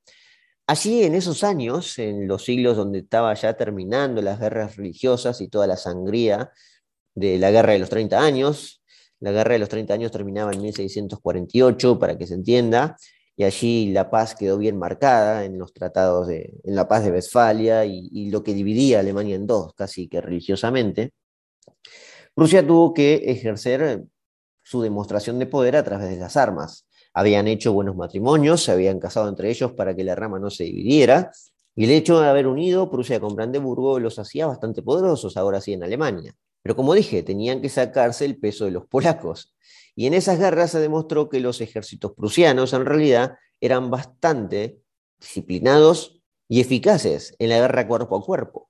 [0.68, 5.48] Allí, en esos años, en los siglos donde estaba ya terminando las guerras religiosas y
[5.48, 6.52] toda la sangría
[7.16, 8.84] de la guerra de los 30 años,
[9.20, 12.98] la guerra de los 30 años terminaba en 1648, para que se entienda,
[13.38, 17.12] y allí la paz quedó bien marcada en los tratados de, en la paz de
[17.12, 21.14] Westfalia y, lo que dividía a Alemania en dos, casi que religiosamente,
[22.36, 24.04] Rusia tuvo que ejercer
[24.64, 26.88] su demostración de poder a través de las armas.
[27.14, 30.64] Habían hecho buenos matrimonios, se habían casado entre ellos para que la rama no se
[30.64, 31.32] dividiera,
[31.76, 35.74] y el hecho de haber unido Prusia con Brandeburgo los hacía bastante poderosos, ahora sí
[35.74, 36.36] en Alemania.
[36.68, 39.56] Pero como dije, tenían que sacarse el peso de los polacos.
[39.96, 44.82] Y en esas guerras se demostró que los ejércitos prusianos en realidad eran bastante
[45.18, 48.70] disciplinados y eficaces en la guerra cuerpo a cuerpo.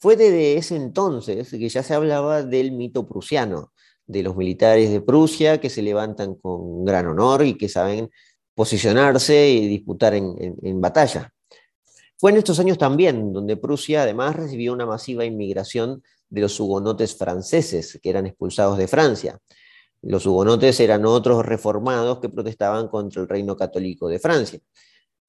[0.00, 3.72] Fue desde ese entonces que ya se hablaba del mito prusiano,
[4.08, 8.10] de los militares de Prusia que se levantan con gran honor y que saben
[8.56, 11.32] posicionarse y disputar en, en batalla.
[12.18, 17.16] Fue en estos años también donde Prusia además recibió una masiva inmigración de los hugonotes
[17.16, 19.38] franceses que eran expulsados de Francia.
[20.02, 24.60] Los hugonotes eran otros reformados que protestaban contra el reino católico de Francia,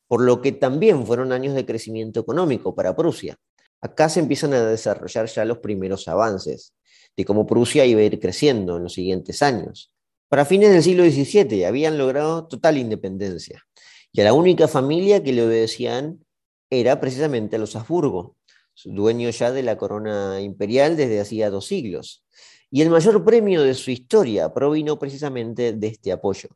[0.07, 3.37] por lo que también fueron años de crecimiento económico para Prusia.
[3.81, 6.73] Acá se empiezan a desarrollar ya los primeros avances
[7.15, 9.91] de cómo Prusia iba a ir creciendo en los siguientes años.
[10.29, 13.63] Para fines del siglo XVII habían logrado total independencia
[14.11, 16.25] y a la única familia que le obedecían
[16.69, 18.36] era precisamente los Habsburgo,
[18.85, 22.23] dueños ya de la corona imperial desde hacía dos siglos
[22.69, 26.49] y el mayor premio de su historia provino precisamente de este apoyo,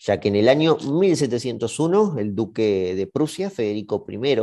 [0.00, 4.36] ya que en el año 1701 el duque de Prusia, Federico I,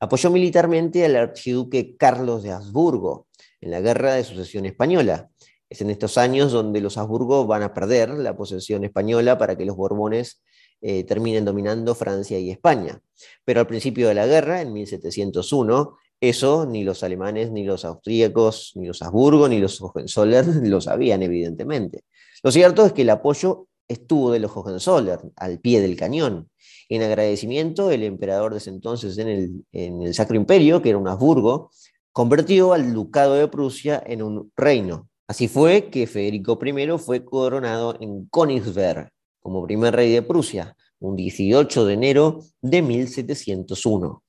[0.00, 3.28] apoyó militarmente al archiduque Carlos de Habsburgo
[3.60, 5.30] en la Guerra de Sucesión Española.
[5.68, 9.64] Es en estos años donde los Habsburgo van a perder la posesión española para que
[9.64, 10.42] los Borbones
[10.80, 13.00] eh, terminen dominando Francia y España.
[13.44, 18.72] Pero al principio de la guerra, en 1701, Eso ni los alemanes, ni los austríacos,
[18.74, 22.04] ni los Habsburgo, ni los Hohenzollern lo sabían, evidentemente.
[22.42, 26.50] Lo cierto es que el apoyo estuvo de los Hohenzollern al pie del cañón.
[26.88, 30.98] En agradecimiento, el emperador de ese entonces en el, en el Sacro Imperio, que era
[30.98, 31.70] un Habsburgo,
[32.12, 35.08] convirtió al Ducado de Prusia en un reino.
[35.26, 41.16] Así fue que Federico I fue coronado en Königsberg como primer rey de Prusia, un
[41.16, 44.22] 18 de enero de 1701.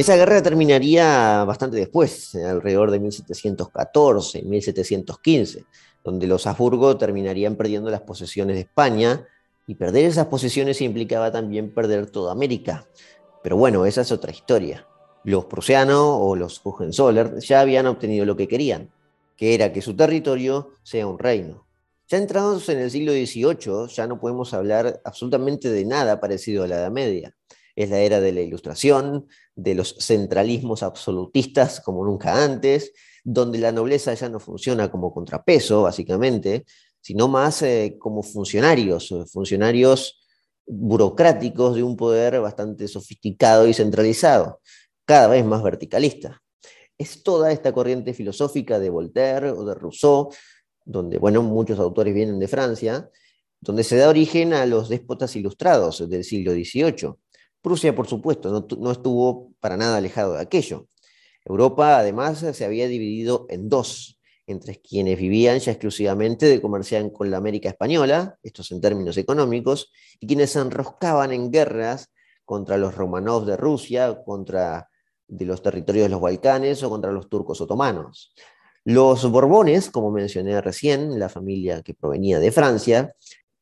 [0.00, 5.66] Esa guerra terminaría bastante después, alrededor de 1714, 1715,
[6.02, 9.26] donde los Habsburgo terminarían perdiendo las posesiones de España,
[9.66, 12.88] y perder esas posesiones implicaba también perder toda América.
[13.42, 14.86] Pero bueno, esa es otra historia.
[15.22, 18.90] Los prusianos o los Hohenzollern ya habían obtenido lo que querían,
[19.36, 21.66] que era que su territorio sea un reino.
[22.08, 26.68] Ya entrados en el siglo XVIII, ya no podemos hablar absolutamente de nada parecido a
[26.68, 27.34] la Edad Media.
[27.80, 32.92] Es la era de la Ilustración, de los centralismos absolutistas como nunca antes,
[33.24, 36.66] donde la nobleza ya no funciona como contrapeso, básicamente,
[37.00, 40.20] sino más eh, como funcionarios, eh, funcionarios
[40.66, 44.60] burocráticos de un poder bastante sofisticado y centralizado,
[45.06, 46.42] cada vez más verticalista.
[46.98, 50.28] Es toda esta corriente filosófica de Voltaire o de Rousseau,
[50.84, 53.10] donde, bueno, muchos autores vienen de Francia,
[53.58, 57.14] donde se da origen a los déspotas ilustrados del siglo XVIII.
[57.62, 60.86] Prusia, por supuesto, no, estuvo para nada alejado de aquello.
[61.44, 67.30] Europa, además, se había dividido en dos, entre quienes vivían ya exclusivamente de comerciar con
[67.30, 72.10] la América española, estos en términos económicos, y quienes se enroscaban en guerras
[72.44, 74.88] contra los romanos de Rusia, contra
[75.28, 78.34] de los territorios de los Balcanes o contra los turcos otomanos.
[78.84, 83.14] Los Borbones, como mencioné recién, la familia que provenía de Francia,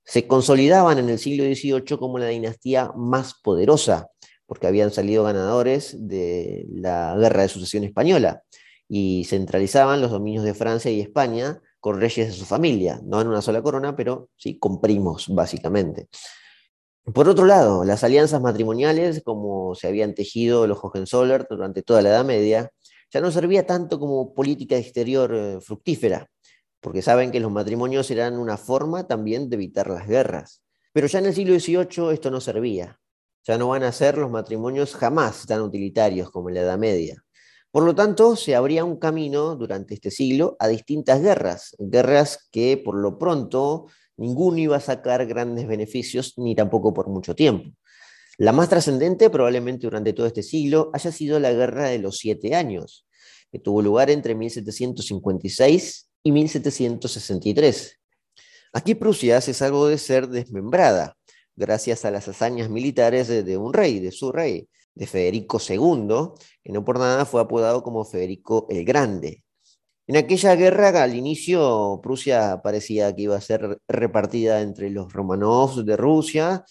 [0.09, 4.09] se consolidaban en el siglo XVIII como la dinastía más poderosa,
[4.47, 8.43] porque habían salido ganadores de la Guerra de Sucesión Española
[8.89, 13.29] y centralizaban los dominios de Francia y España con reyes de su familia, no en
[13.29, 16.09] una sola corona, pero sí con primos, básicamente.
[17.13, 22.09] Por otro lado, las alianzas matrimoniales, como se habían tejido los Hohenzollern durante toda la
[22.09, 22.71] Edad Media,
[23.13, 26.31] ya no servía tanto como política exterior eh, fructífera,
[26.89, 30.63] porque saben que los matrimonios eran una forma también de evitar las guerras.
[30.95, 32.99] Pero ya en el siglo XVIII esto no servía.
[33.47, 37.23] Ya no van a ser los matrimonios jamás tan utilitarios como en la Edad Media.
[37.71, 42.81] Por lo tanto, se abría un camino durante este siglo a distintas guerras, guerras que
[42.83, 47.69] por lo pronto ninguno iba a sacar grandes beneficios ni tampoco por mucho tiempo.
[48.39, 52.55] La más trascendente probablemente durante todo este siglo haya sido la Guerra de los Siete
[52.55, 53.07] Años,
[53.53, 57.99] que tuvo lugar entre 1756 y 1763.
[58.75, 61.17] Aquí Prusia se salvó de ser desmembrada,
[61.57, 66.73] gracias a las hazañas militares de, un rey, de su rey, de Federico II, que
[66.73, 69.43] no por nada fue apodado como Federico el Grande.
[70.07, 75.85] En aquella guerra, al inicio, Prusia parecía que iba a ser repartida entre los romanovs
[75.85, 76.65] de Rusia,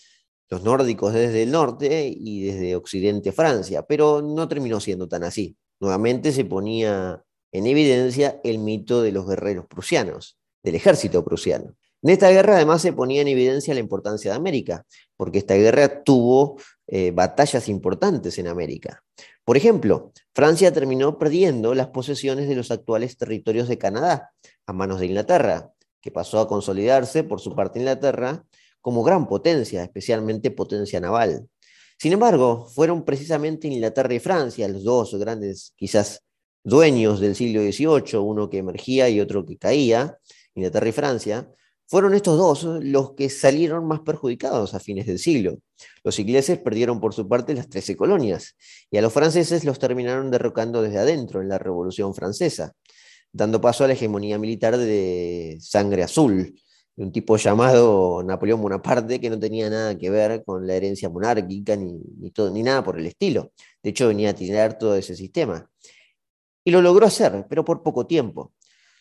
[0.49, 5.57] los nórdicos desde el norte y desde Occidente Francia, pero no terminó siendo tan así.
[5.79, 7.23] Nuevamente se ponía
[7.57, 11.75] en evidencia el mito de los guerreros prusianos, del ejército prusiano.
[12.01, 16.03] En esta guerra además se ponía en evidencia la importancia de América, porque esta guerra
[16.03, 19.03] tuvo eh, batallas importantes en América.
[19.43, 24.31] Por ejemplo, Francia terminó perdiendo las posesiones de los actuales territorios de Canadá
[24.65, 28.45] a manos de Inglaterra, que pasó a consolidarse por su parte Inglaterra
[28.81, 31.47] como gran potencia, especialmente potencia naval.
[31.97, 36.23] Sin embargo, fueron precisamente Inglaterra y Francia los dos grandes, quizás,
[36.67, 40.17] dueños del siglo XVIII, uno que emergía y otro que caía,
[40.53, 41.49] Inglaterra y Francia,
[41.87, 45.59] fueron estos dos los que salieron más perjudicados a fines del siglo.
[46.03, 48.57] Los ingleses perdieron por su parte las trece colonias
[48.91, 52.73] y a los franceses los terminaron derrocando desde adentro en la Revolución Francesa,
[53.31, 56.53] dando paso a la hegemonía militar de sangre azul,
[56.97, 61.07] de un tipo llamado Napoleón Bonaparte que no tenía nada que ver con la herencia
[61.07, 63.53] monárquica ni, ni, todo, ni nada por el estilo.
[63.81, 65.69] De hecho, venía a tirar todo ese sistema.
[66.67, 68.51] Y lo logró hacer, pero por poco tiempo.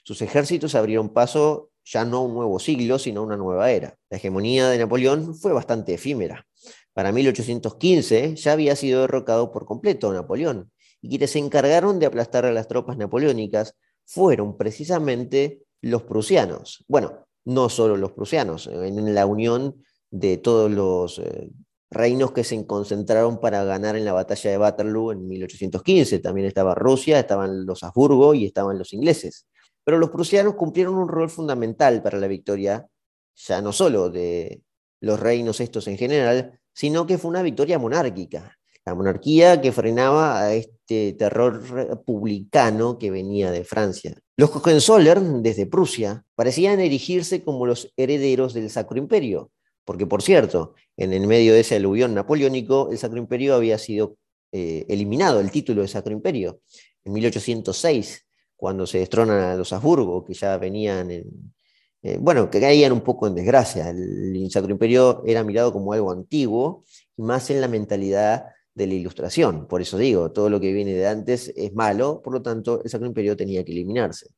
[0.04, 3.98] Sus ejércitos abrieron paso ya no un nuevo siglo, sino una nueva era.
[4.08, 6.46] La hegemonía de Napoleón fue bastante efímera.
[6.92, 12.44] Para 1815 ya había sido derrocado por completo Napoleón, y quienes se encargaron de aplastar
[12.44, 16.84] a las tropas napoleónicas fueron precisamente los prusianos.
[16.86, 21.50] Bueno, no solo los prusianos, en la unión de todos los eh,
[21.90, 26.18] reinos que se concentraron para ganar en la batalla de Waterloo en 1815.
[26.18, 29.46] También estaba Rusia, estaban los Habsburgo y estaban los ingleses.
[29.84, 32.86] Pero los prusianos cumplieron un rol fundamental para la victoria
[33.36, 34.62] ya no solo de
[35.00, 38.56] los reinos estos en general, sino que fue una victoria monárquica.
[38.84, 44.16] La monarquía que frenaba a este terror republicano que venía de Francia.
[44.36, 49.50] Los Hohenzollern, desde Prusia, parecían erigirse como los herederos del Sacro Imperio,
[49.86, 54.18] porque por cierto, en el medio de ese aluvión napoleónico, el Sacro Imperio había sido
[54.52, 56.60] eh, eliminado, el título de Sacro Imperio,
[57.04, 58.26] en 1806,
[58.56, 61.54] cuando se destronan a los Habsburgo, que ya venían en,
[62.02, 63.90] eh, bueno, que caían un poco en desgracia.
[63.90, 66.84] El Sacro Imperio era mirado como algo antiguo
[67.16, 69.68] más en la mentalidad de la ilustración.
[69.68, 72.90] Por eso digo, todo lo que viene de antes es malo, por lo tanto, el
[72.90, 74.28] Sacro Imperio tenía que eliminarse.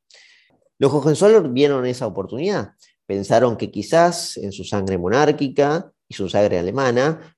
[0.77, 2.73] Los Hohenzollern vieron esa oportunidad.
[3.09, 7.35] Pensaron que quizás en su sangre monárquica y su sangre alemana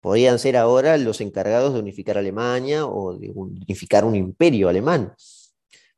[0.00, 5.12] podían ser ahora los encargados de unificar Alemania o de unificar un imperio alemán.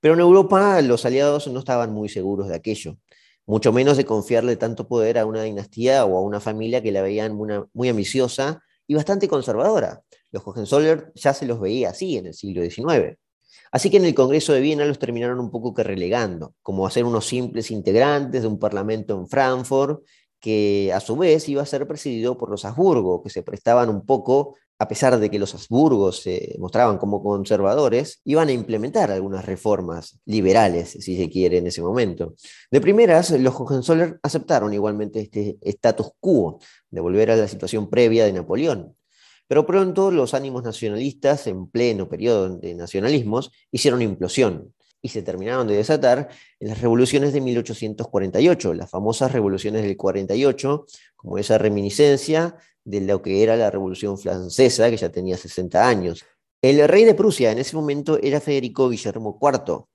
[0.00, 2.96] Pero en Europa los aliados no estaban muy seguros de aquello
[3.50, 7.02] mucho menos de confiarle tanto poder a una dinastía o a una familia que la
[7.02, 10.02] veían muy, ambiciosa y bastante conservadora.
[10.30, 13.18] Los Hohenzollern ya se los veía así en el siglo XIX.
[13.72, 16.90] Así que en el Congreso de Viena los terminaron un poco que relegando, como a
[16.90, 20.04] ser unos simples integrantes de un parlamento en Frankfurt,
[20.40, 24.04] que a su vez iba a ser presidido por los Habsburgo, que se prestaban un
[24.06, 29.44] poco a pesar de que los Habsburgos se mostraban como conservadores, iban a implementar algunas
[29.44, 32.34] reformas liberales, si se quiere, en ese momento.
[32.70, 38.24] De primeras, los Hohenzollern aceptaron igualmente este status quo, de volver a la situación previa
[38.24, 38.96] de Napoleón.
[39.50, 44.72] Pero pronto los ánimos nacionalistas, en pleno periodo de nacionalismos, hicieron implosión
[45.02, 46.28] y se terminaron de desatar
[46.60, 50.86] en las revoluciones de 1848, las famosas revoluciones del 48,
[51.16, 56.24] como esa reminiscencia de lo que era la Revolución Francesa, que ya tenía 60 años.
[56.62, 59.86] El rey de Prusia en ese momento era Federico Guillermo IV,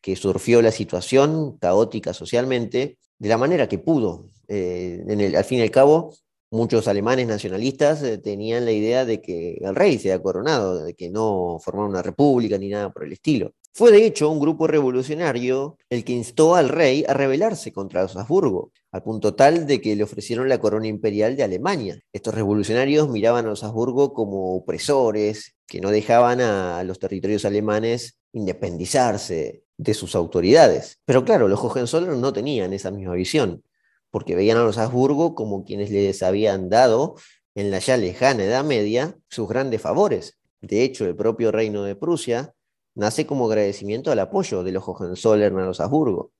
[0.00, 4.26] que surfió la situación caótica socialmente de la manera que pudo.
[4.48, 5.04] Eh,
[5.36, 6.12] al fin y al cabo,
[6.54, 11.10] muchos alemanes nacionalistas eh, tenían la idea de que el rey se coronado, de que
[11.10, 13.52] no formara una república ni nada por el estilo.
[13.72, 18.16] Fue de hecho un grupo revolucionario el que instó al rey a rebelarse contra los
[18.16, 22.00] Habsburgo, al punto tal de que le ofrecieron la corona imperial de Alemania.
[22.12, 28.16] Estos revolucionarios miraban a los Habsburgo como opresores que no dejaban a los territorios alemanes
[28.32, 30.98] independizarse de sus autoridades.
[31.04, 33.64] Pero claro, los Hohenzollern no tenían esa misma visión,
[34.14, 37.16] porque veían a los Habsburgo como quienes les habían dado
[37.56, 40.38] en la ya lejana Edad Media sus grandes favores.
[40.60, 42.54] De hecho, el propio reino de Prusia
[42.94, 46.30] nace como agradecimiento al apoyo de los Hohenzollern a los Habsburgo.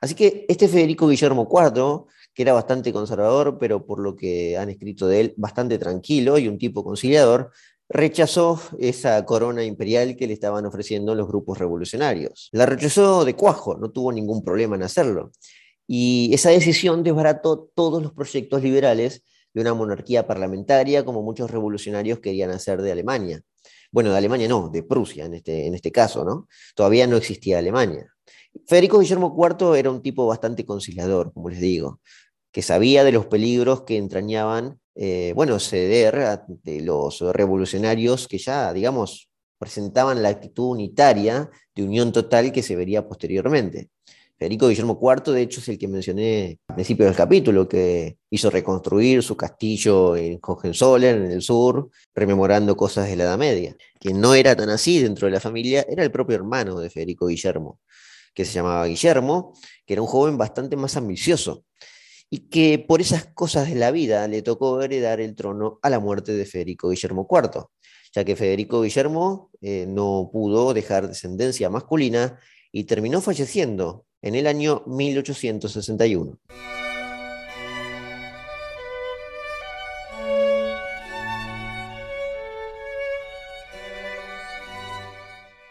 [0.00, 4.70] Así que este Federico Guillermo IV, que era bastante conservador, pero por lo que han
[4.70, 7.50] escrito de él, bastante tranquilo y un tipo conciliador,
[7.90, 12.48] rechazó esa corona imperial que le estaban ofreciendo los grupos revolucionarios.
[12.52, 15.30] La rechazó de cuajo, no tuvo ningún problema en hacerlo.
[15.88, 19.24] Y esa decisión desbarató todos los proyectos liberales
[19.54, 23.40] de una monarquía parlamentaria como muchos revolucionarios querían hacer de Alemania.
[23.90, 26.46] Bueno, de Alemania no, de Prusia en este, en este caso, ¿no?
[26.76, 28.06] Todavía no existía Alemania.
[28.66, 32.00] Federico Guillermo IV era un tipo bastante conciliador, como les digo,
[32.52, 38.72] que sabía de los peligros que entrañaban, eh, bueno, ceder de los revolucionarios que ya,
[38.74, 43.88] digamos, presentaban la actitud unitaria de unión total que se vería posteriormente.
[44.38, 48.48] Federico Guillermo IV, de hecho, es el que mencioné al principio del capítulo, que hizo
[48.50, 53.74] reconstruir su castillo en Hohenzollern, en el sur, rememorando cosas de la Edad Media.
[53.98, 57.26] Quien no era tan así dentro de la familia era el propio hermano de Federico
[57.26, 57.80] Guillermo,
[58.32, 61.64] que se llamaba Guillermo, que era un joven bastante más ambicioso,
[62.30, 65.98] y que por esas cosas de la vida le tocó heredar el trono a la
[65.98, 67.64] muerte de Federico Guillermo IV,
[68.14, 72.38] ya que Federico Guillermo eh, no pudo dejar descendencia masculina
[72.70, 76.38] y terminó falleciendo en el año 1861.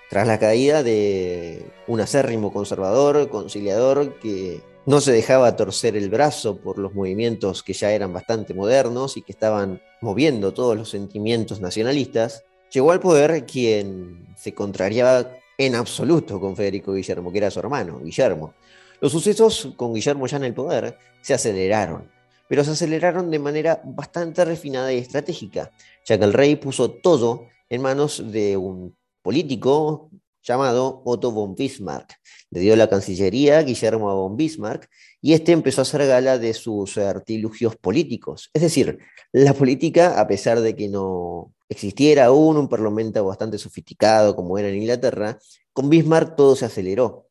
[0.10, 6.58] Tras la caída de un acérrimo conservador, conciliador, que no se dejaba torcer el brazo
[6.58, 11.60] por los movimientos que ya eran bastante modernos y que estaban moviendo todos los sentimientos
[11.60, 17.60] nacionalistas, llegó al poder quien se contrariaba en absoluto con Federico Guillermo, que era su
[17.60, 18.54] hermano, Guillermo.
[19.02, 22.10] Los sucesos con Guillermo ya en el poder se aceleraron,
[22.48, 25.72] pero se aceleraron de manera bastante refinada y estratégica,
[26.06, 30.10] ya que el rey puso todo en manos de un político
[30.44, 32.14] llamado Otto von Bismarck.
[32.52, 34.90] Le dio la Cancillería a Guillermo von Bismarck
[35.22, 38.50] y este empezó a hacer gala de sus artilugios políticos.
[38.54, 39.00] Es decir,
[39.34, 44.70] la política, a pesar de que no existiera aún un parlamento bastante sofisticado como era
[44.70, 45.38] en Inglaterra,
[45.74, 47.30] con Bismarck todo se aceleró.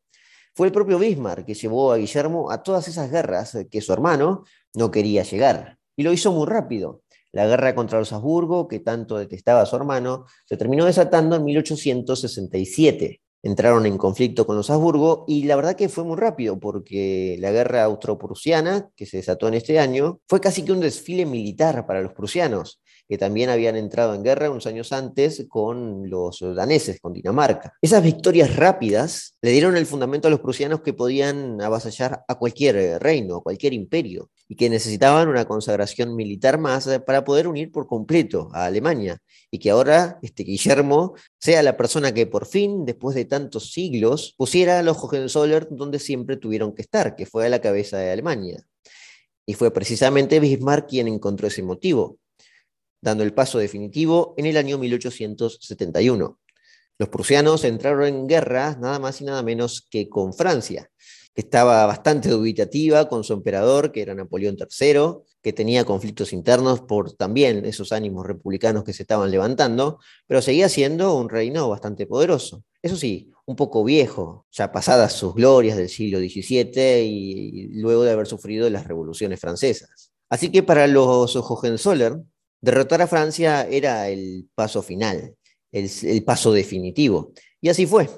[0.53, 4.43] Fue el propio Bismarck que llevó a Guillermo a todas esas guerras que su hermano
[4.73, 5.77] no quería llegar.
[5.95, 7.01] Y lo hizo muy rápido.
[7.31, 11.43] La guerra contra los Habsburgo, que tanto detestaba a su hermano, se terminó desatando en
[11.43, 17.37] 1867 entraron en conflicto con los Habsburgo y la verdad que fue muy rápido porque
[17.39, 21.85] la guerra austro-prusiana, que se desató en este año, fue casi que un desfile militar
[21.85, 26.99] para los prusianos que también habían entrado en guerra unos años antes con los daneses,
[26.99, 27.73] con Dinamarca.
[27.81, 33.01] Esas victorias rápidas le dieron el fundamento a los prusianos que podían avasallar a cualquier
[33.01, 37.87] reino, a cualquier imperio, y que necesitaban una consagración militar más para poder unir por
[37.87, 39.19] completo a Alemania,
[39.51, 44.33] y que ahora este Guillermo sea la persona que por fin, después de tantos siglos,
[44.37, 48.11] pusiera a los Hohenzollern donde siempre tuvieron que estar, que fue a la cabeza de
[48.11, 48.63] Alemania.
[49.45, 52.17] Y fue precisamente Bismarck quien encontró ese motivo
[53.01, 56.39] dando el paso definitivo en el año 1871.
[56.99, 60.89] Los prusianos entraron en guerra nada más y nada menos que con Francia,
[61.35, 66.81] que estaba bastante dubitativa con su emperador, que era Napoleón III, que tenía conflictos internos
[66.81, 72.07] por también esos ánimos republicanos que se estaban levantando, pero seguía siendo un reino bastante
[72.07, 72.63] poderoso.
[72.81, 78.11] Eso sí, un poco viejo, ya pasadas sus glorias del siglo XVII y luego de
[78.11, 80.11] haber sufrido las revoluciones francesas.
[80.29, 82.29] Así que para los Hohenzollern,
[82.61, 85.35] Derrotar a Francia era el paso final,
[85.71, 87.33] el, paso definitivo.
[87.61, 88.09] Y así fue.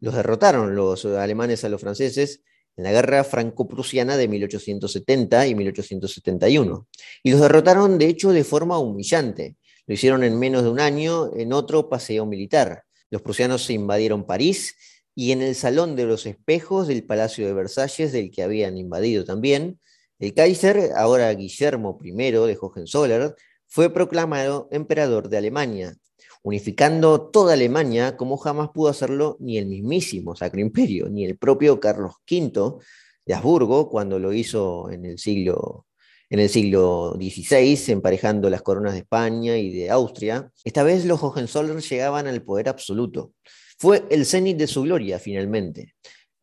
[0.00, 2.42] Los derrotaron los alemanes a los franceses
[2.76, 6.88] en la guerra franco-prusiana de 1870 y 1871.
[7.22, 9.56] Y los derrotaron, de hecho, de forma humillante.
[9.86, 12.84] Lo hicieron en menos de un año en otro paseo militar.
[13.10, 14.74] Los prusianos invadieron París
[15.14, 19.24] y en el Salón de los Espejos del Palacio de Versalles, del que habían invadido
[19.24, 19.78] también,
[20.18, 23.34] el Kaiser, ahora Guillermo I de Hohenzollern,
[23.72, 25.96] fue proclamado emperador de Alemania,
[26.42, 31.80] unificando toda Alemania como jamás pudo hacerlo ni el mismísimo Sacro Imperio, ni el propio
[31.80, 32.84] Carlos V
[33.24, 35.86] de Habsburgo cuando lo hizo en el siglo
[36.28, 40.50] en el siglo XVI, emparejando las coronas de España y de Austria.
[40.64, 43.32] Esta vez los Hohenzollern llegaban al poder absoluto.
[43.78, 45.94] Fue el cenit de su gloria, finalmente.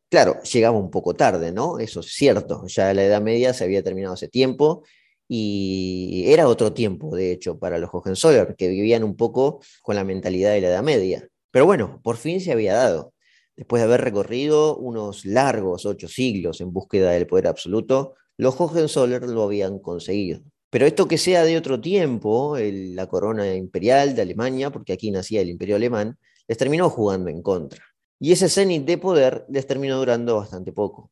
[0.10, 1.78] Claro, llegaba un poco tarde, ¿no?
[1.78, 2.66] Eso es cierto.
[2.68, 4.84] Ya la Edad Media se había terminado hace tiempo
[5.32, 10.04] y era otro tiempo, de hecho, para los Hohenzollern, que vivían un poco con la
[10.04, 11.28] mentalidad de la Edad Media.
[11.52, 13.14] Pero bueno, por fin se había dado.
[13.56, 19.34] Después de haber recorrido unos largos ocho siglos en búsqueda del poder absoluto, los Hohenzollern
[19.36, 20.42] lo habían conseguido.
[20.72, 25.42] Pero esto que sea de otro tiempo, la corona imperial de Alemania, porque aquí nacía
[25.42, 26.18] el imperio alemán,
[26.48, 27.84] les terminó jugando en contra.
[28.20, 31.12] Y ese cenit de poder les terminó durando bastante poco.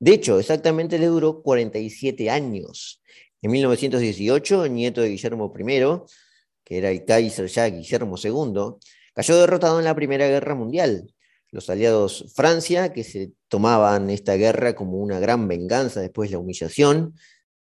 [0.00, 3.02] De hecho, exactamente les duró 47 años.
[3.40, 6.10] En 1918, el nieto de Guillermo I,
[6.64, 8.76] que era el Kaiser ya Guillermo II,
[9.14, 11.14] cayó derrotado en la Primera Guerra Mundial.
[11.50, 16.40] Los aliados Francia, que se tomaban esta guerra como una gran venganza después de la
[16.40, 17.14] humillación,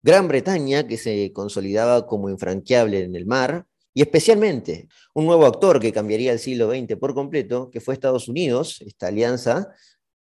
[0.02, 5.80] Gran Bretaña, que se consolidaba como infranqueable en el mar, y especialmente un nuevo actor
[5.80, 9.74] que cambiaría el siglo XX por completo, que fue Estados Unidos, esta alianza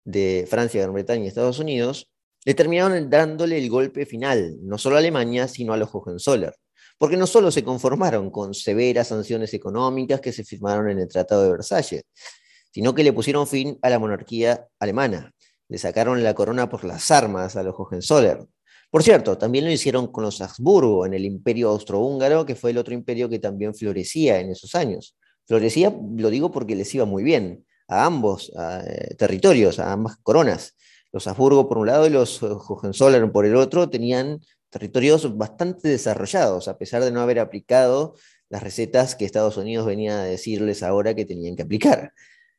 [0.05, 2.12] de Francia, Gran Bretaña y Estados Unidos,
[2.45, 6.53] le terminaron dándole el golpe final, no solo a Alemania, sino a los Hohenzollern,
[6.97, 11.43] porque no solo se conformaron con severas sanciones económicas que se firmaron en el Tratado
[11.43, 12.03] de Versalles,
[12.71, 15.31] sino que le pusieron fin a la monarquía alemana,
[15.69, 18.47] le sacaron la corona por las armas a los Hohenzollern.
[18.89, 22.77] Por cierto, también lo hicieron con los Habsburgo en el imperio austrohúngaro, que fue el
[22.77, 25.17] otro imperio que también florecía en esos años.
[25.47, 30.75] Florecía, lo digo porque les iba muy bien a ambos eh, territorios, a ambas coronas.
[31.13, 34.41] Los Habsburgo por un lado y los Hohenzollern por el otro tenían
[34.71, 38.15] territorios bastante desarrollados, a pesar de no haber aplicado
[38.49, 42.13] las recetas que Estados Unidos venía a decirles ahora que tenían que aplicar.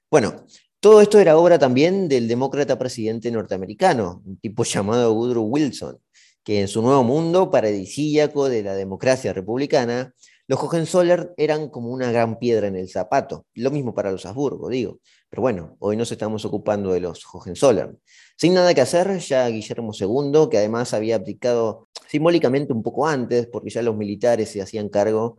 [0.09, 0.47] Bueno,
[0.79, 5.99] todo esto era obra también del demócrata presidente norteamericano, un tipo llamado Woodrow Wilson,
[6.45, 10.15] que en su nuevo mundo paradisíaco de la democracia republicana,
[10.47, 13.47] los Hohenzollern eran como una gran piedra en el zapato.
[13.55, 15.01] Lo mismo para los Habsburgo, digo.
[15.31, 17.99] Pero bueno, hoy nos estamos ocupando de los Hohenzollern.
[18.37, 23.47] Sin nada que hacer, ya Guillermo II, que además había abdicado simbólicamente un poco antes,
[23.47, 25.39] porque ya los militares se hacían cargo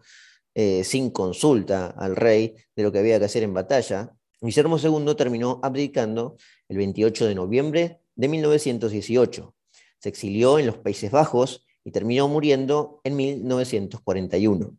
[0.56, 5.16] eh, sin consulta al rey de lo que había que hacer en batalla, Guillermo II
[5.16, 6.38] terminó abdicando
[6.70, 9.56] el 28 de noviembre de 1918.
[10.00, 14.78] Se exilió en los Países Bajos y terminó muriendo en 1941.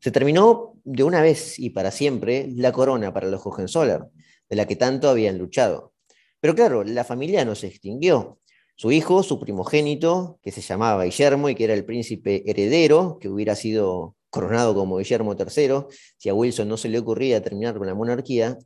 [0.00, 4.08] Se terminó de una vez y para siempre la corona para los Hohenzollern,
[4.48, 5.92] de la que tanto habían luchado.
[6.40, 8.38] Pero claro, la familia no se extinguió.
[8.76, 13.28] Su hijo, su primogénito, que se llamaba Guillermo y que era el príncipe heredero, que
[13.28, 15.86] hubiera sido coronado como Guillermo III,
[16.16, 18.56] si a Wilson no se le ocurría terminar con la monarquía,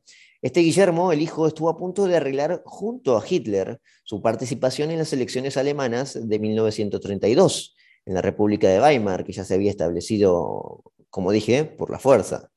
[0.45, 4.99] este Guillermo, el hijo, estuvo a punto de arreglar junto a Hitler su participación en
[4.99, 7.75] las elecciones alemanas de 1932,
[8.05, 12.51] en la República de Weimar, que ya se había establecido, como dije, por la fuerza.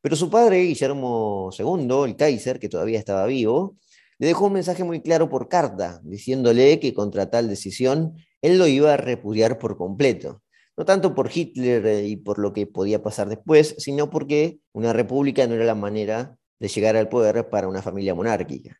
[0.00, 3.78] Pero su padre, Guillermo II, el Kaiser, que todavía estaba vivo,
[4.18, 8.68] le dejó un mensaje muy claro por carta, diciéndole que contra tal decisión él lo
[8.68, 10.40] iba a repudiar por completo.
[10.76, 14.92] No tanto por Hitler eh, y por lo que podía pasar después, sino porque una
[14.92, 18.78] república no era la manera de llegar al poder para una familia monárquica.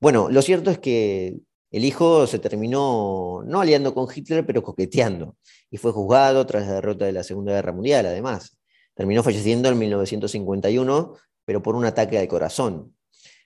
[0.00, 1.36] Bueno, lo cierto es que
[1.76, 5.36] el hijo se terminó no aliando con Hitler, pero coqueteando,
[5.72, 8.56] y fue juzgado tras la derrota de la Segunda Guerra Mundial, además.
[8.94, 12.94] Terminó falleciendo en 1951, pero por un ataque al corazón.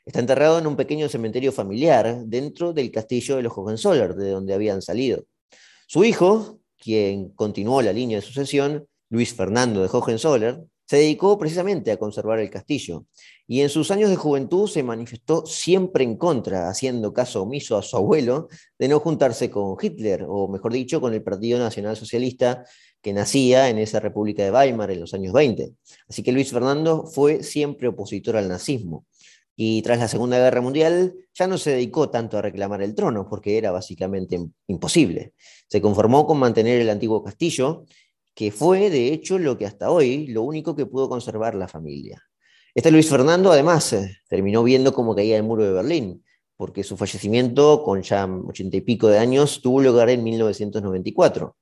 [0.04, 4.52] Está enterrado en un pequeño cementerio familiar dentro del castillo de los Hohenzollern, de donde
[4.52, 5.24] habían salido.
[5.86, 11.92] Su hijo, quien continuó la línea de sucesión, Luis Fernando de Hohenzollern, se dedicó precisamente
[11.92, 13.04] a conservar el castillo
[13.46, 17.82] y en sus años de juventud se manifestó siempre en contra, haciendo caso omiso a
[17.82, 22.64] su abuelo de no juntarse con Hitler, o mejor dicho, con el Partido Nacional Socialista
[23.02, 25.72] que nacía en esa República de Weimar en los años 20.
[26.08, 29.04] Así que Luis Fernando fue siempre opositor al nazismo.
[29.56, 33.28] Y tras la Segunda Guerra Mundial ya no se dedicó tanto a reclamar el trono,
[33.28, 35.34] porque era básicamente imposible.
[35.68, 37.84] Se conformó con mantener el antiguo castillo
[38.38, 42.22] que fue de hecho lo que hasta hoy, lo único que pudo conservar la familia.
[42.72, 46.24] Este Luis Fernando además eh, terminó viendo cómo caía el muro de Berlín,
[46.56, 51.56] porque su fallecimiento con ya ochenta y pico de años tuvo lugar en 1994.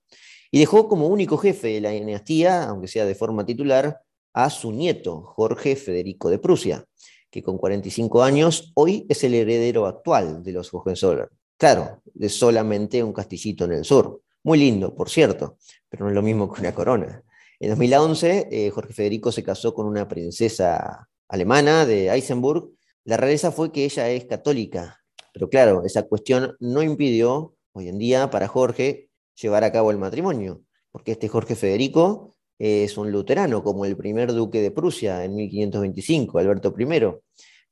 [0.51, 4.03] Y dejó como único jefe de la dinastía, aunque sea de forma titular,
[4.35, 6.85] a su nieto, Jorge Federico de Prusia,
[7.31, 11.31] que con 45 años hoy es el heredero actual de los Hohenzollern.
[11.57, 14.21] Claro, de solamente un castillito en el sur.
[14.47, 17.25] Muy lindo, por cierto, pero no es lo mismo que una corona.
[17.59, 22.71] En 2011, eh, Jorge Federico se casó con una princesa alemana de Eisenburg.
[23.03, 25.01] La realeza fue que ella es católica,
[25.33, 29.99] pero claro, esa cuestión no impidió hoy en día para Jorge llevar a cabo el
[29.99, 35.35] matrimonio, porque este Jorge Federico es un luterano, como el primer duque de Prusia en
[35.35, 36.87] 1525, Alberto I.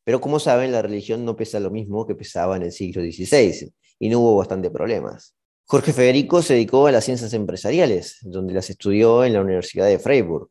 [0.02, 3.72] Pero como saben, la religión no pesa lo mismo que pesaba en el siglo XVI,
[4.00, 5.33] y no hubo bastante problemas.
[5.66, 9.98] Jorge Federico se dedicó a las ciencias empresariales, donde las estudió en la Universidad de
[9.98, 10.50] Freiburg.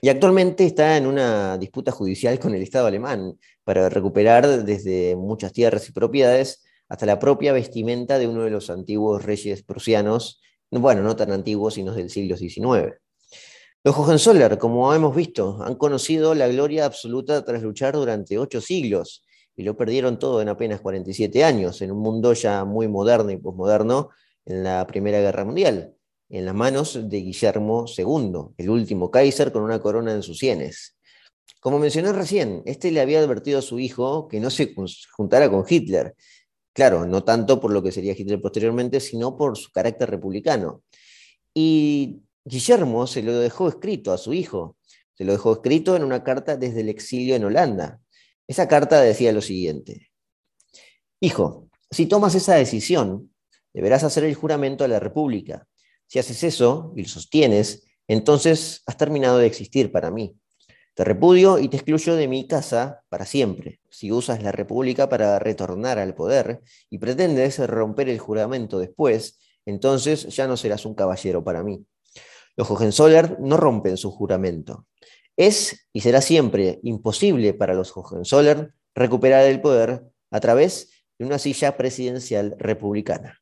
[0.00, 5.52] Y actualmente está en una disputa judicial con el Estado alemán para recuperar desde muchas
[5.52, 10.40] tierras y propiedades hasta la propia vestimenta de uno de los antiguos reyes prusianos,
[10.70, 12.94] bueno, no tan antiguos, sino del siglo XIX.
[13.82, 19.24] Los Hohenzollern, como hemos visto, han conocido la gloria absoluta tras luchar durante ocho siglos
[19.56, 23.38] y lo perdieron todo en apenas 47 años, en un mundo ya muy moderno y
[23.38, 24.10] posmoderno,
[24.44, 25.94] en la Primera Guerra Mundial,
[26.28, 30.96] en las manos de Guillermo II, el último Kaiser con una corona en sus sienes.
[31.60, 34.74] Como mencioné recién, este le había advertido a su hijo que no se
[35.12, 36.14] juntara con Hitler.
[36.72, 40.82] Claro, no tanto por lo que sería Hitler posteriormente, sino por su carácter republicano.
[41.54, 44.76] Y Guillermo se lo dejó escrito a su hijo.
[45.14, 48.00] Se lo dejó escrito en una carta desde el exilio en Holanda.
[48.48, 50.10] Esa carta decía lo siguiente.
[51.20, 53.31] Hijo, si tomas esa decisión,
[53.72, 55.66] deberás hacer el juramento a la República.
[56.06, 60.36] Si haces eso y lo sostienes, entonces has terminado de existir para mí.
[60.94, 63.80] Te repudio y te excluyo de mi casa para siempre.
[63.88, 66.60] Si usas la República para retornar al poder
[66.90, 71.82] y pretendes romper el juramento después, entonces ya no serás un caballero para mí.
[72.56, 74.86] Los Hohenzollern no rompen su juramento.
[75.34, 81.38] Es y será siempre imposible para los Hohenzollern recuperar el poder a través de una
[81.38, 83.41] silla presidencial republicana.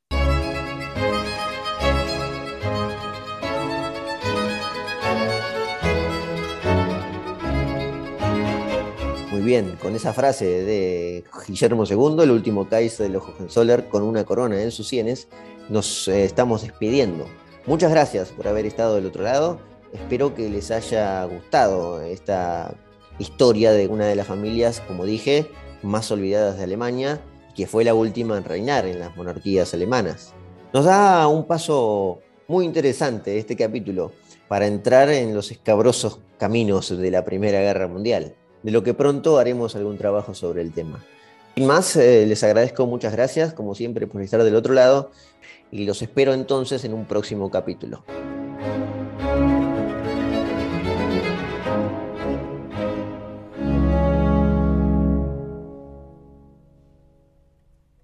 [9.43, 14.25] Bien, con esa frase de Guillermo II, el último Kaiser de los Hohenzollern, con una
[14.25, 15.29] corona en sus sienes,
[15.69, 17.27] nos eh, estamos despidiendo.
[17.67, 19.61] Muchas gracias por haber estado del otro lado.
[19.93, 22.75] Espero que les haya gustado esta
[23.19, 25.47] historia de una de las familias, como dije,
[25.83, 27.21] más olvidadas de Alemania,
[27.55, 30.35] que fue la última en reinar en las monarquías alemanas.
[30.73, 34.13] Nos da un paso muy interesante este capítulo
[34.49, 39.39] para entrar en los escabrosos caminos de la Primera Guerra Mundial de lo que pronto
[39.39, 41.05] haremos algún trabajo sobre el tema.
[41.57, 45.11] Sin más, eh, les agradezco muchas gracias, como siempre, por estar del otro lado
[45.71, 48.05] y los espero entonces en un próximo capítulo.